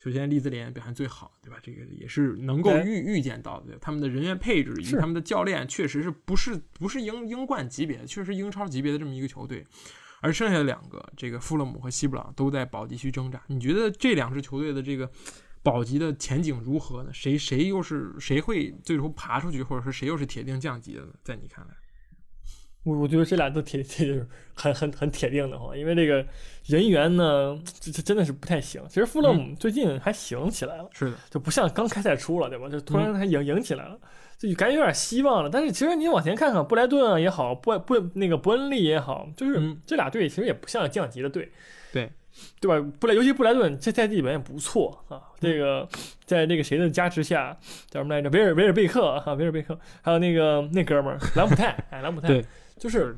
[0.03, 1.57] 首先，利兹联表现最好，对吧？
[1.63, 3.77] 这个也是能够预预见到的。
[3.79, 9.65] 他们的人员配置以及他们的教练，确实是不是不是英英冠级别，确实英超级别的这么一个球队。
[10.19, 13.41] 而剩下的两个，这个富勒姆和西布朗都在保级区挣扎。
[13.47, 15.09] 你觉得这两支球队的这个
[15.61, 17.09] 保级的前景如何呢？
[17.13, 21.13] 谁谁又是谁会最终爬出去，或者说谁又是铁定降级的呢？
[21.23, 21.73] 在你看来？
[22.83, 26.25] 我我觉得这俩都铁铁就是很很很铁定的哈，因为这个
[26.65, 28.81] 人员呢，这这真的是不太行。
[28.89, 32.67] 其实富勒姆最近还行起来了，是的，就不像刚开赛出了，对吧？
[32.67, 33.97] 就突然还赢赢起来了，
[34.37, 35.49] 就感觉有点希望了。
[35.49, 41.49] 但是其实你往前看看，布莱顿也好，布布那个伯恩利也好，就是这俩队其实也不像降级的队，
[41.93, 42.11] 对
[42.59, 42.91] 对吧？
[42.99, 45.87] 布莱尤其布莱顿这赛季表现不错啊，这个
[46.25, 47.57] 在那个谁的加持下，
[47.89, 48.29] 叫什么来着？
[48.31, 52.43] 维尔维尔贝克啊，维尔贝克，还有那个那哥们儿兰普泰，哎，兰普泰。
[52.83, 53.17] 就是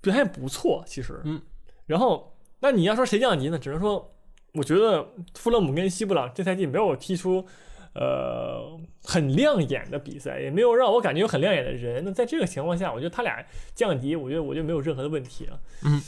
[0.00, 1.40] 表现不错，其实，嗯，
[1.86, 3.56] 然后那你要说谁降级呢？
[3.56, 4.12] 只能说，
[4.54, 7.46] 我觉得富勒姆跟西布朗这赛季没有踢出
[7.94, 12.02] 呃很亮眼的比赛，也没有让我感觉有很亮眼的人。
[12.04, 15.60] 那在这个情况下，我觉得他俩降级，我觉得我就没有任何的问题了。
[15.84, 16.02] 嗯，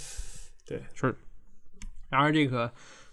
[0.66, 1.14] 对，是。
[2.10, 2.72] 然而这个。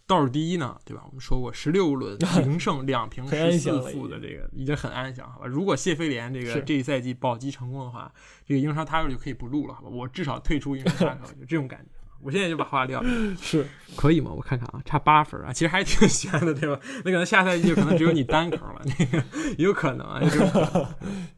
[0.09, 1.03] 倒数第一呢，对吧？
[1.05, 5.45] 我们说过十六轮 零胜两平十四负的这个已经很安详，好吧？
[5.45, 8.11] 如果谢菲联这个这一赛季保级成功的话，
[8.43, 9.87] 这个英超他就可以不录了，好吧？
[9.87, 11.05] 我至少退出英超，
[11.39, 11.91] 就这种感觉。
[12.21, 13.01] 我现在就把话撂，
[13.39, 14.31] 是可以吗？
[14.35, 16.81] 我看看啊，差八分啊，其实还挺悬的，对吧？
[17.05, 19.23] 那可能下赛季就可能只有你单口了，那个
[19.57, 20.19] 也有可能啊，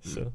[0.02, 0.32] 行。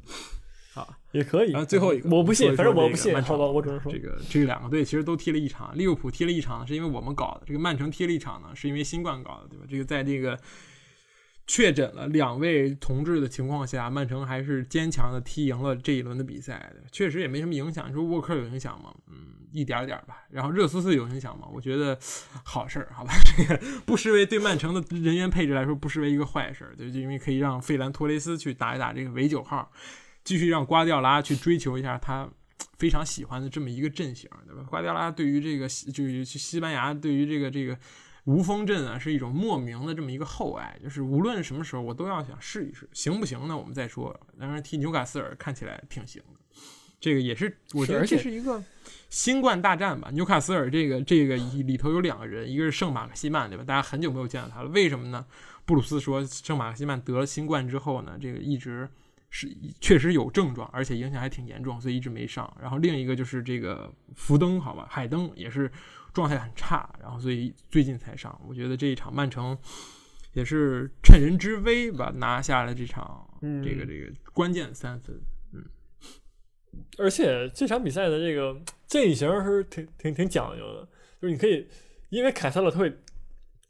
[1.16, 1.52] 啊，也可以。
[1.52, 3.14] 然后最后一个，我不信，反正我不信。
[3.22, 5.76] 好吧，我只能说，这个这两个队其实都踢了一场。
[5.76, 9.64] 利物浦踢了一场，是因为我们搞的；这个曼城踢了一场呢，是因为新冠搞的，对吧？
[9.68, 10.38] 这个在这个
[11.46, 16.72] 确诊了两位同志的情况下，曼城还是坚强的踢赢了这一轮的比赛。
[16.92, 17.88] 确实也没什么影响。
[17.88, 18.92] 你说沃克有影响吗？
[19.08, 19.16] 嗯，
[19.52, 20.24] 一点点吧。
[20.30, 21.46] 然后热苏斯有影响吗？
[21.52, 21.96] 我觉得
[22.42, 23.12] 好事儿，好吧？
[23.24, 26.74] 这个不失为对曼城的人员配置来说，不失为一个坏事儿。
[26.76, 29.70] 对，就因为可以让费兰托雷斯去打一打这个伪九号。
[30.26, 32.28] 继续让瓜迪奥拉去追求一下他
[32.78, 34.64] 非常喜欢的这么一个阵型，对吧？
[34.68, 37.78] 瓜迪奥拉对于这个就是去西班牙，对于这个这个
[38.24, 43.56] 无锋阵啊，是一种莫名的这么一个厚爱，就是无论什么时候我都要想试一试，行不行呢？
[43.56, 44.14] 我们再说。
[44.38, 46.40] 当然踢纽卡斯尔看起来挺行的，
[46.98, 48.60] 这个也是我觉得这是一个
[49.08, 50.10] 新冠大战吧。
[50.12, 53.62] 纽卡斯尔这个这个里头有两个人，一个是圣马克西曼，对吧？
[53.62, 55.24] 大家很久没有见到他了，为什么呢？
[55.64, 58.88] 布鲁斯说圣马克西曼得了新冠之后呢，这个一直。
[59.38, 62.50] 是确实有症状，而且影响还挺严重，所以一直没上。
[62.58, 65.70] 然后另一个就是这个福登，好吧，海登也是
[66.14, 68.40] 状态很差，然后所以最近才上。
[68.48, 69.54] 我觉得这一场曼城
[70.32, 75.20] 也是趁人之危吧，拿下了这场这个这个关键三分。
[75.52, 75.62] 嗯，
[76.96, 80.88] 而且这场比赛的这个阵型是挺挺挺讲究的，
[81.20, 81.68] 就是你可以
[82.08, 82.90] 因为凯撒勒他会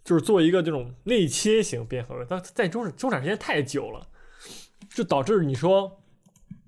[0.05, 4.09] 就是做一个这种内切型边后卫，但在中中场时间太久了。
[4.89, 6.01] 就导致你说，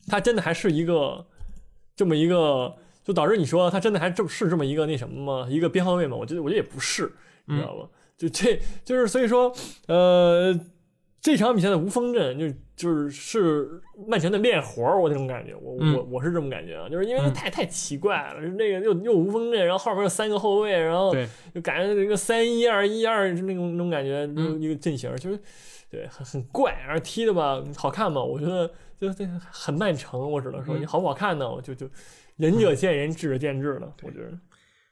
[0.07, 1.27] 他真的还是一个
[1.97, 5.49] 这么一个，就导致你说他真的还这是这么一个那什么吗？
[5.49, 6.17] 一个边后卫吗？
[6.17, 7.11] 我觉得我觉得也不是，
[7.47, 7.89] 你知道吧？
[8.17, 9.53] 就这就是所以说，
[9.87, 10.59] 呃，
[11.21, 21.15] 这场比赛的无锋阵就就是是曼城的练活儿，我那种感觉，我我我是这么感觉啊，就是因为太太奇怪了，那个又又无锋阵，然后后面有三个后卫，然后
[21.55, 24.27] 就感觉一个三一二一二那种那种感觉，
[24.59, 25.41] 一个阵型就是。
[25.91, 28.23] 对，很很怪，然后踢的吧，好看吗？
[28.23, 31.51] 我觉得就这很曼城，我只能说你好不好看呢？
[31.51, 31.89] 我就就
[32.37, 33.91] 仁者见仁，智者见智了。
[34.03, 34.39] 我觉得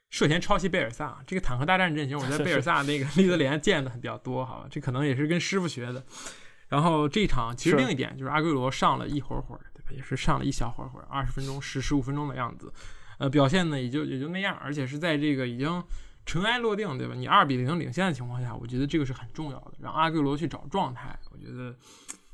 [0.09, 4.67] 涉嫌抄袭贝尔萨这个坦克大战阵型，我觉得贝尔萨那个利兹联 见的比较多，好吧？
[4.71, 6.03] 这可能也是跟师傅学的。
[6.67, 9.89] 然后这场其实另一点就是阿圭罗上了一会儿会儿，对吧？
[9.95, 12.73] 也是上了一小会儿会儿，二十分钟十十五分钟的样子，
[13.19, 15.83] 呃，表现呢也就也就那样，而且是在这个已经。
[16.27, 17.15] 尘埃落定，对吧？
[17.15, 21.17] 你二比零领先的情况下，我觉得这个是很重要的，让阿圭罗去找状态。
[21.31, 21.75] 我觉得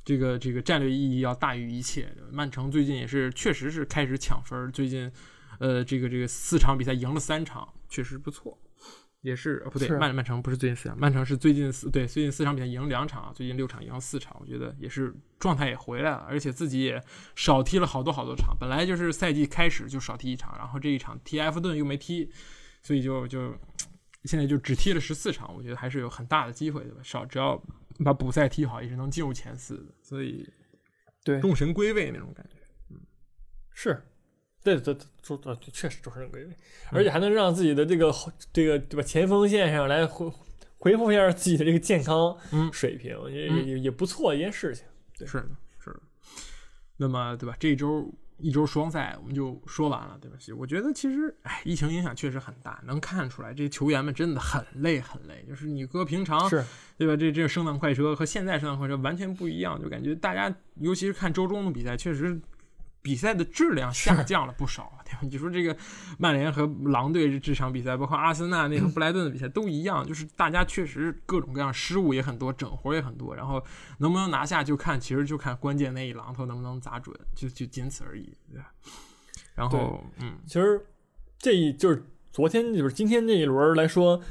[0.03, 2.11] 这个这个战略意义要大于一切。
[2.31, 5.09] 曼城最近也是确实是开始抢分，最近
[5.59, 8.59] 呃，这个这个四场比赛赢了三场，确实不错。
[9.21, 17.01] 也是，不对，曼曼城不是最近四场，曼城是最近四对最近四场比赛赢两场，最近六场赢了四场，我觉得也是状态也回来了，而且自己也
[17.33, 22.29] 少踢了好多好多场，本来就是赛季开始就少踢一场，然后这一场踢埃弗顿又没踢，
[22.83, 23.51] 所以就就
[24.25, 27.01] 现在就只踢了十四场，我觉得还是有很大的机会，对吧？
[27.01, 27.59] 少只要
[28.05, 30.47] 把补赛踢好，也是能进入前四的，所以
[31.23, 32.57] 对众神归位那种感觉，
[32.91, 32.99] 嗯，
[33.73, 34.03] 是。
[34.63, 36.57] 对对对，呃，确实众神归位，
[36.91, 38.13] 而且还能让自己的这个
[38.53, 40.31] 这个对吧前锋线上来回
[40.77, 42.37] 回复一下自己的这个健康
[42.71, 44.85] 水平，也也也不错一件事情。
[45.27, 45.99] 是的，是的。
[46.95, 47.53] 那么对吧？
[47.59, 48.09] 这一周
[48.43, 50.37] 一周双赛我们就说完了，对吧？
[50.57, 55.45] 我觉得其实哎，疫情影响确实很大，能看出来这球员们真的很累很累。
[55.47, 56.63] 就是你搁平常是，
[56.97, 57.15] 对吧？
[57.15, 62.39] 这这圣诞快车和现在圣诞快车完全不一样，就感觉大家尤其是看周中的比赛，确实。
[63.05, 65.02] 比赛的质量下降了不少，对吧？
[65.21, 65.75] 你说这个
[66.17, 73.63] 曼联和狼队这场比赛，包括阿森纳那和布莱顿的比赛都一样，就是大家确实各种各样失误也很多，整活也很多，然后
[73.99, 78.71] 能不能拿下就看，其实就看关键那一榔头能不能砸准，就就仅此而已，对吧？
[79.55, 80.85] 然后，嗯，其实
[81.37, 84.21] 这一就是昨天就是今天这一轮来说，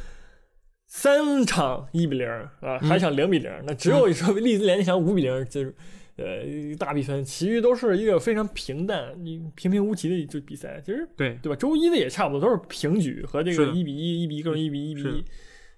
[0.87, 2.29] 三场一比零
[2.61, 5.75] 啊，还场两比零，那只有一场利兹联那场五比零，就是。
[6.17, 10.81] 呃，大比分，其余都是一个非常平淡、你平平无奇的就比赛。
[10.85, 11.57] 其实对对吧？
[11.57, 15.25] 周一的也差不多，都是平局和这个一比一、一比一各种一比一比一。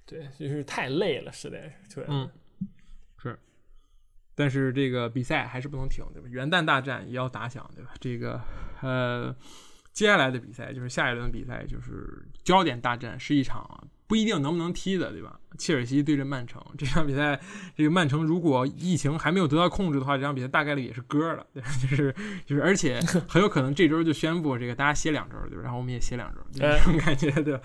[0.05, 1.95] 对，就是太累了，实在是。
[1.95, 2.29] 对嗯，
[3.17, 3.39] 是。
[4.35, 6.29] 但是这个比赛还是不能停，对吧？
[6.29, 7.93] 元旦大战也要打响，对吧？
[8.01, 8.41] 这个
[8.83, 9.35] 呃，
[9.93, 13.89] 接下来的比赛就是下一轮比赛，就是焦点大战，是一场。
[14.15, 15.41] 不一定能不能踢的，对吧？
[15.59, 17.41] 切尔西对阵曼城这场比赛，
[17.77, 21.69] 这个曼城如果疫情还没有得到控制的话，这场比赛大概率也是歌了，对吧？
[21.83, 22.15] 就是
[22.47, 25.65] 就是，而且很有可能这周就宣布这个大家歇两周，对吧？
[25.65, 27.61] 然后我们也歇两周，这种感觉， 对吧？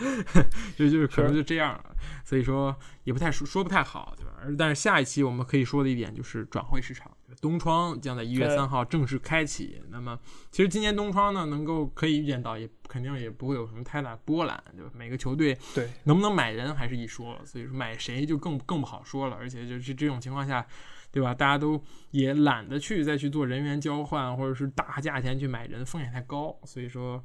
[0.76, 1.96] 就就是可能就这样了，
[2.26, 4.29] 所以说也不太说说不太好，对吧？
[4.44, 7.12] 而但是下一期我们可以说的一点就是转会市场。
[7.42, 9.82] 东窗将在一月三号正式开启。
[9.90, 10.20] 那么，
[10.52, 14.92] 其实今年东窗呢，能够可以预见到，也肯定也不会有什么太大波澜，对吧？
[14.94, 19.36] 每个球队对能不能买人还是一说，所以说买谁就更更不好说了。
[19.36, 20.66] 而且就是这种情况下，
[21.12, 21.34] 对吧？
[21.34, 21.82] 大家都
[22.12, 26.60] 也懒得去再去做人员交换，或者是大价钱去买人，风险太高。
[26.66, 27.24] 所以说，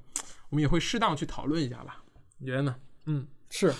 [0.50, 2.04] 我们也会适当去讨论一下吧？
[2.38, 2.76] 你觉得呢？
[3.06, 3.72] 嗯，是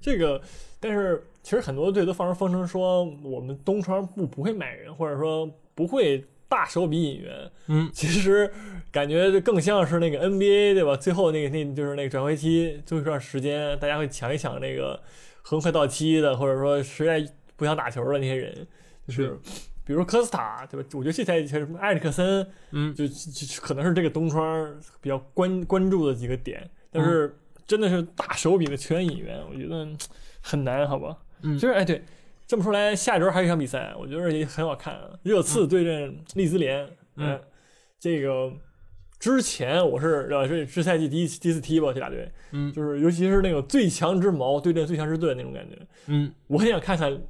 [0.00, 0.40] 这个，
[0.80, 1.22] 但是。
[1.40, 7.50] 其实很多队都放出风声说，我们东窗不不会买人，或者说不会大手笔引援。
[7.68, 8.52] 嗯，其实
[8.92, 10.94] 感觉更像是那个 NBA 对吧？
[10.94, 15.00] 最后那个那就是那个转会期最后一段时间，大家会抢一抢那个
[15.40, 17.26] 很快到期的，或者说实在
[17.56, 18.66] 不想打球的那些人，
[19.06, 19.34] 就是
[19.86, 20.86] 比如科斯塔对吧？
[20.92, 24.70] 我觉得这赛季什么埃里克森，嗯，就就可能是这个东窗
[25.00, 26.68] 比较关关注的几个点。
[26.92, 27.34] 但是
[27.68, 29.86] 真的是大手笔的球员引援，我觉得
[30.40, 31.18] 很难，好吧？
[31.42, 32.02] 嗯，就是哎，对，
[32.46, 34.98] 这么说来，下周还有一场比赛，我觉得也很好看。
[35.22, 37.38] 热刺对阵利兹联，嗯，
[38.00, 38.50] 这个
[39.18, 47.20] 之前我是呃是这赛季第一第一次踢吧，这俩队，嗯，就是尤其是那个最强之矛对阵最强之盾那种感觉，嗯，我很想看看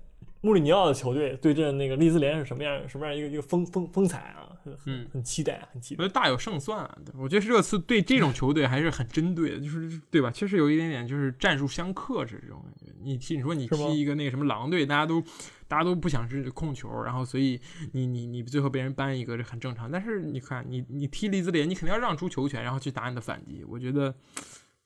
[0.41, 4.48] 穆里尼奥的球队对阵那个利兹联是什么样什么样一个一个风风风采啊。
[4.87, 6.03] 嗯，很期待，很期待。
[6.03, 6.85] 我觉得大有胜算。
[6.85, 10.31] 啊我觉得热刺对这种球队还是很针对的，就是对吧？
[10.31, 12.93] 确实有一点点就是战术相克制这种感觉。
[13.01, 15.23] 你踢，你说你踢一个那个什么狼队，大家都
[15.67, 17.61] 大家都不想是控球，然后所以
[17.93, 19.91] 你你你最后被人扳一个，这很正常。
[19.91, 23.65] 但是你看，你你踢利兹联，你肯定要让出球权，然后去打你的反击。
[23.69, 24.15] 我觉得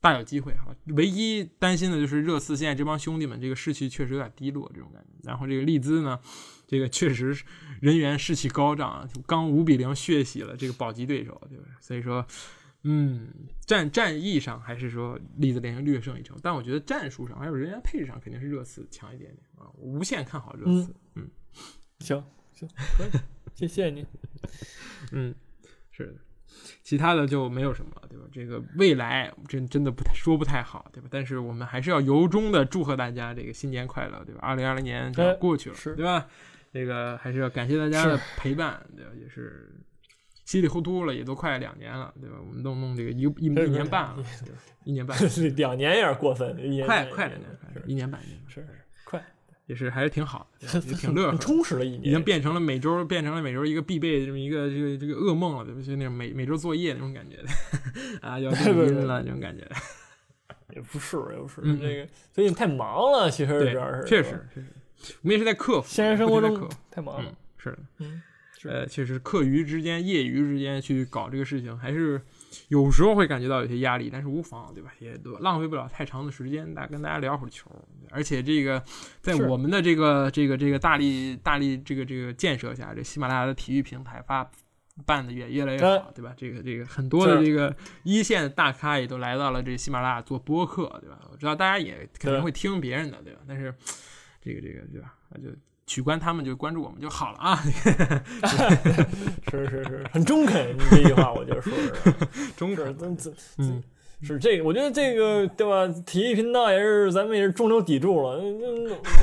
[0.01, 0.75] 大有机会哈。
[0.95, 5.11] 唯一担心的就是热刺现在这帮兄弟们这个士气确实有点低落这种感觉。
[5.25, 6.19] 然后这个利兹呢？
[6.73, 7.45] 这个确实是
[7.83, 11.65] 人员士气高涨，刚五比零血洗了这个保级对手，对吧？
[11.83, 12.27] 所以说，
[12.85, 13.29] 嗯，
[13.67, 19.69] 战战役上还是说利兹联略胜一筹，但我觉得战术上还有人员配置上肯定是热刺强一点点啊！
[19.77, 21.29] 无限看好热刺，嗯，
[22.01, 22.67] 行行，
[23.55, 24.07] 谢谢你，
[25.11, 25.35] 嗯，
[25.91, 26.15] 是的，
[26.83, 28.25] 其他的就没有什么了，对吧？
[28.33, 31.09] 这个未来真真的不太说不太好，对吧？
[31.13, 34.41] 但是我们还是要由衷的祝贺大家这个新年快乐，对吧？
[34.41, 36.27] 二零二零年就要过去了，对吧？
[36.73, 39.11] 这个还是要感谢大家的陪伴，对吧？
[39.21, 39.71] 也是
[40.45, 42.37] 稀里糊涂了，也都快两年了，对吧？
[42.41, 44.25] 我们弄弄这个一一一年半了，
[44.85, 45.17] 一年半，
[45.57, 46.57] 两年有点过分，
[46.87, 47.49] 快快两年，
[47.87, 48.67] 一年半年，是
[49.05, 49.23] 快，
[49.67, 55.83] 也是还是挺好的，也挺 乐呵，充实了一年，已经变成了每周变成了每周一个必备这么一个这个这个噩梦了，对不？
[55.83, 57.37] 就那种每每周作业那种感觉
[58.27, 59.69] 啊，要录音了那种感觉，
[60.75, 64.67] 也不是也不是，这个最近太忙了，其实主要是确实确实。
[65.23, 68.23] 我们也是在克服，现实生活中太忙了，是的，嗯，
[68.65, 72.21] 呃，确实课余之间、业余之间去搞这个事情，还是
[72.69, 74.93] 有时候会感觉到有些压力，但是无妨，对吧？
[75.01, 77.71] 也都浪费不了太长的时间，大跟大家聊会儿球。
[78.11, 78.83] 而且这个
[79.21, 84.49] 在我们的这个这个这个大力大力这个这个建设下，这喜马拉雅的体育平台发
[85.07, 86.35] 办的也越来越好，对吧？
[86.37, 91.19] 这个这个很多的这个一线大咖也都来到了这喜马拉雅做播客，对吧？
[91.33, 93.41] 我知道大家也肯定会听别人的，对吧？
[93.49, 93.75] 但是
[94.43, 95.15] 这个这个对吧？
[95.31, 95.49] 那就。
[95.85, 97.57] 取关他们就关注我们就好了啊！
[99.51, 102.13] 是是是，很中肯，你这句话我就说是
[102.57, 102.97] 中肯。
[103.59, 103.83] 嗯，
[104.23, 105.87] 是这个，我觉得这个对吧？
[106.07, 108.69] 体育频道也是咱们也是中流砥柱了，那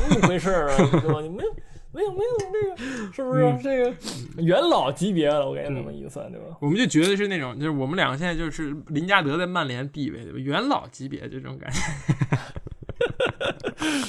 [0.09, 1.21] 那么回事啊，对吧？
[1.21, 1.49] 你没有
[1.91, 2.77] 没有没有这个，
[3.13, 5.49] 是不是这个元老级别了？
[5.49, 6.57] 我感觉那么一算，对吧？
[6.59, 10.37] 我们就觉得是那种，就是我们两个现在就是林加德在曼联地位，对吧？
[10.37, 11.79] 元老级别这种感觉。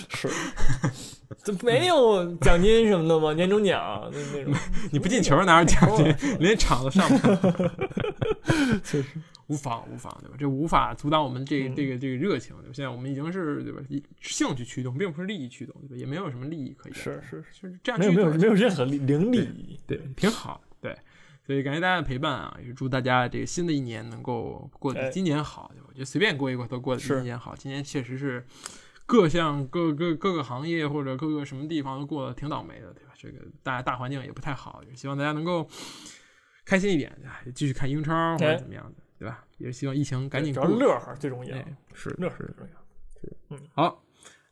[0.09, 0.29] 是。
[1.45, 3.33] 这 没有奖金什么的吗？
[3.33, 4.53] 年终奖那那种，
[4.91, 6.15] 你不进球哪有奖金？
[6.41, 7.73] 连场都上不了，
[8.85, 9.09] 确实
[9.47, 10.37] 无妨无妨，对吧？
[10.39, 12.55] 这无法阻挡我们这这个这个热情。
[12.57, 13.81] 对吧现在我们已经是对吧？
[14.21, 15.97] 兴趣驱动，并不是利益驱动，对吧？
[15.97, 16.93] 也没有什么利益可以。
[16.93, 20.61] 是是是，这样没有没有没有任何零利益，对，挺好。
[20.81, 20.95] 对，
[21.47, 22.55] 所以感谢大家的陪伴啊！
[22.61, 25.71] 也是祝大家这个新的一年能够过得今年好。
[25.87, 27.55] 我觉得随便过一过都过得今年好。
[27.57, 28.45] 今年确实是。
[29.11, 33.13] 各项各各各个行业或者各个什么地方都过得挺倒霉的，对吧？
[33.17, 35.69] 这个大大环境也不太好，也希望大家能够
[36.65, 37.13] 开心一点，
[37.53, 39.45] 继续看英超或者怎么样的，对吧？
[39.59, 40.65] 也是希望疫情赶紧过。
[40.65, 41.57] 乐呵最重要，
[41.93, 42.81] 是乐呵最重要。
[43.21, 44.01] 是，嗯，好，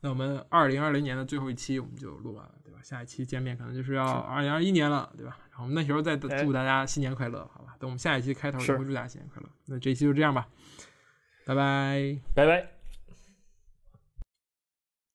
[0.00, 2.80] 那我们二零二零年的最后一期我们就录完了，对吧？
[2.82, 5.38] 下一期见面可能就是要二零二一年了，对吧？
[5.50, 7.76] 然后我们那时候再祝大家新年快乐，好吧？
[7.78, 9.48] 等我们下一期开头也会祝大家新年快乐。
[9.66, 10.48] 那这一期就这样吧，
[11.46, 12.78] 拜拜，拜拜。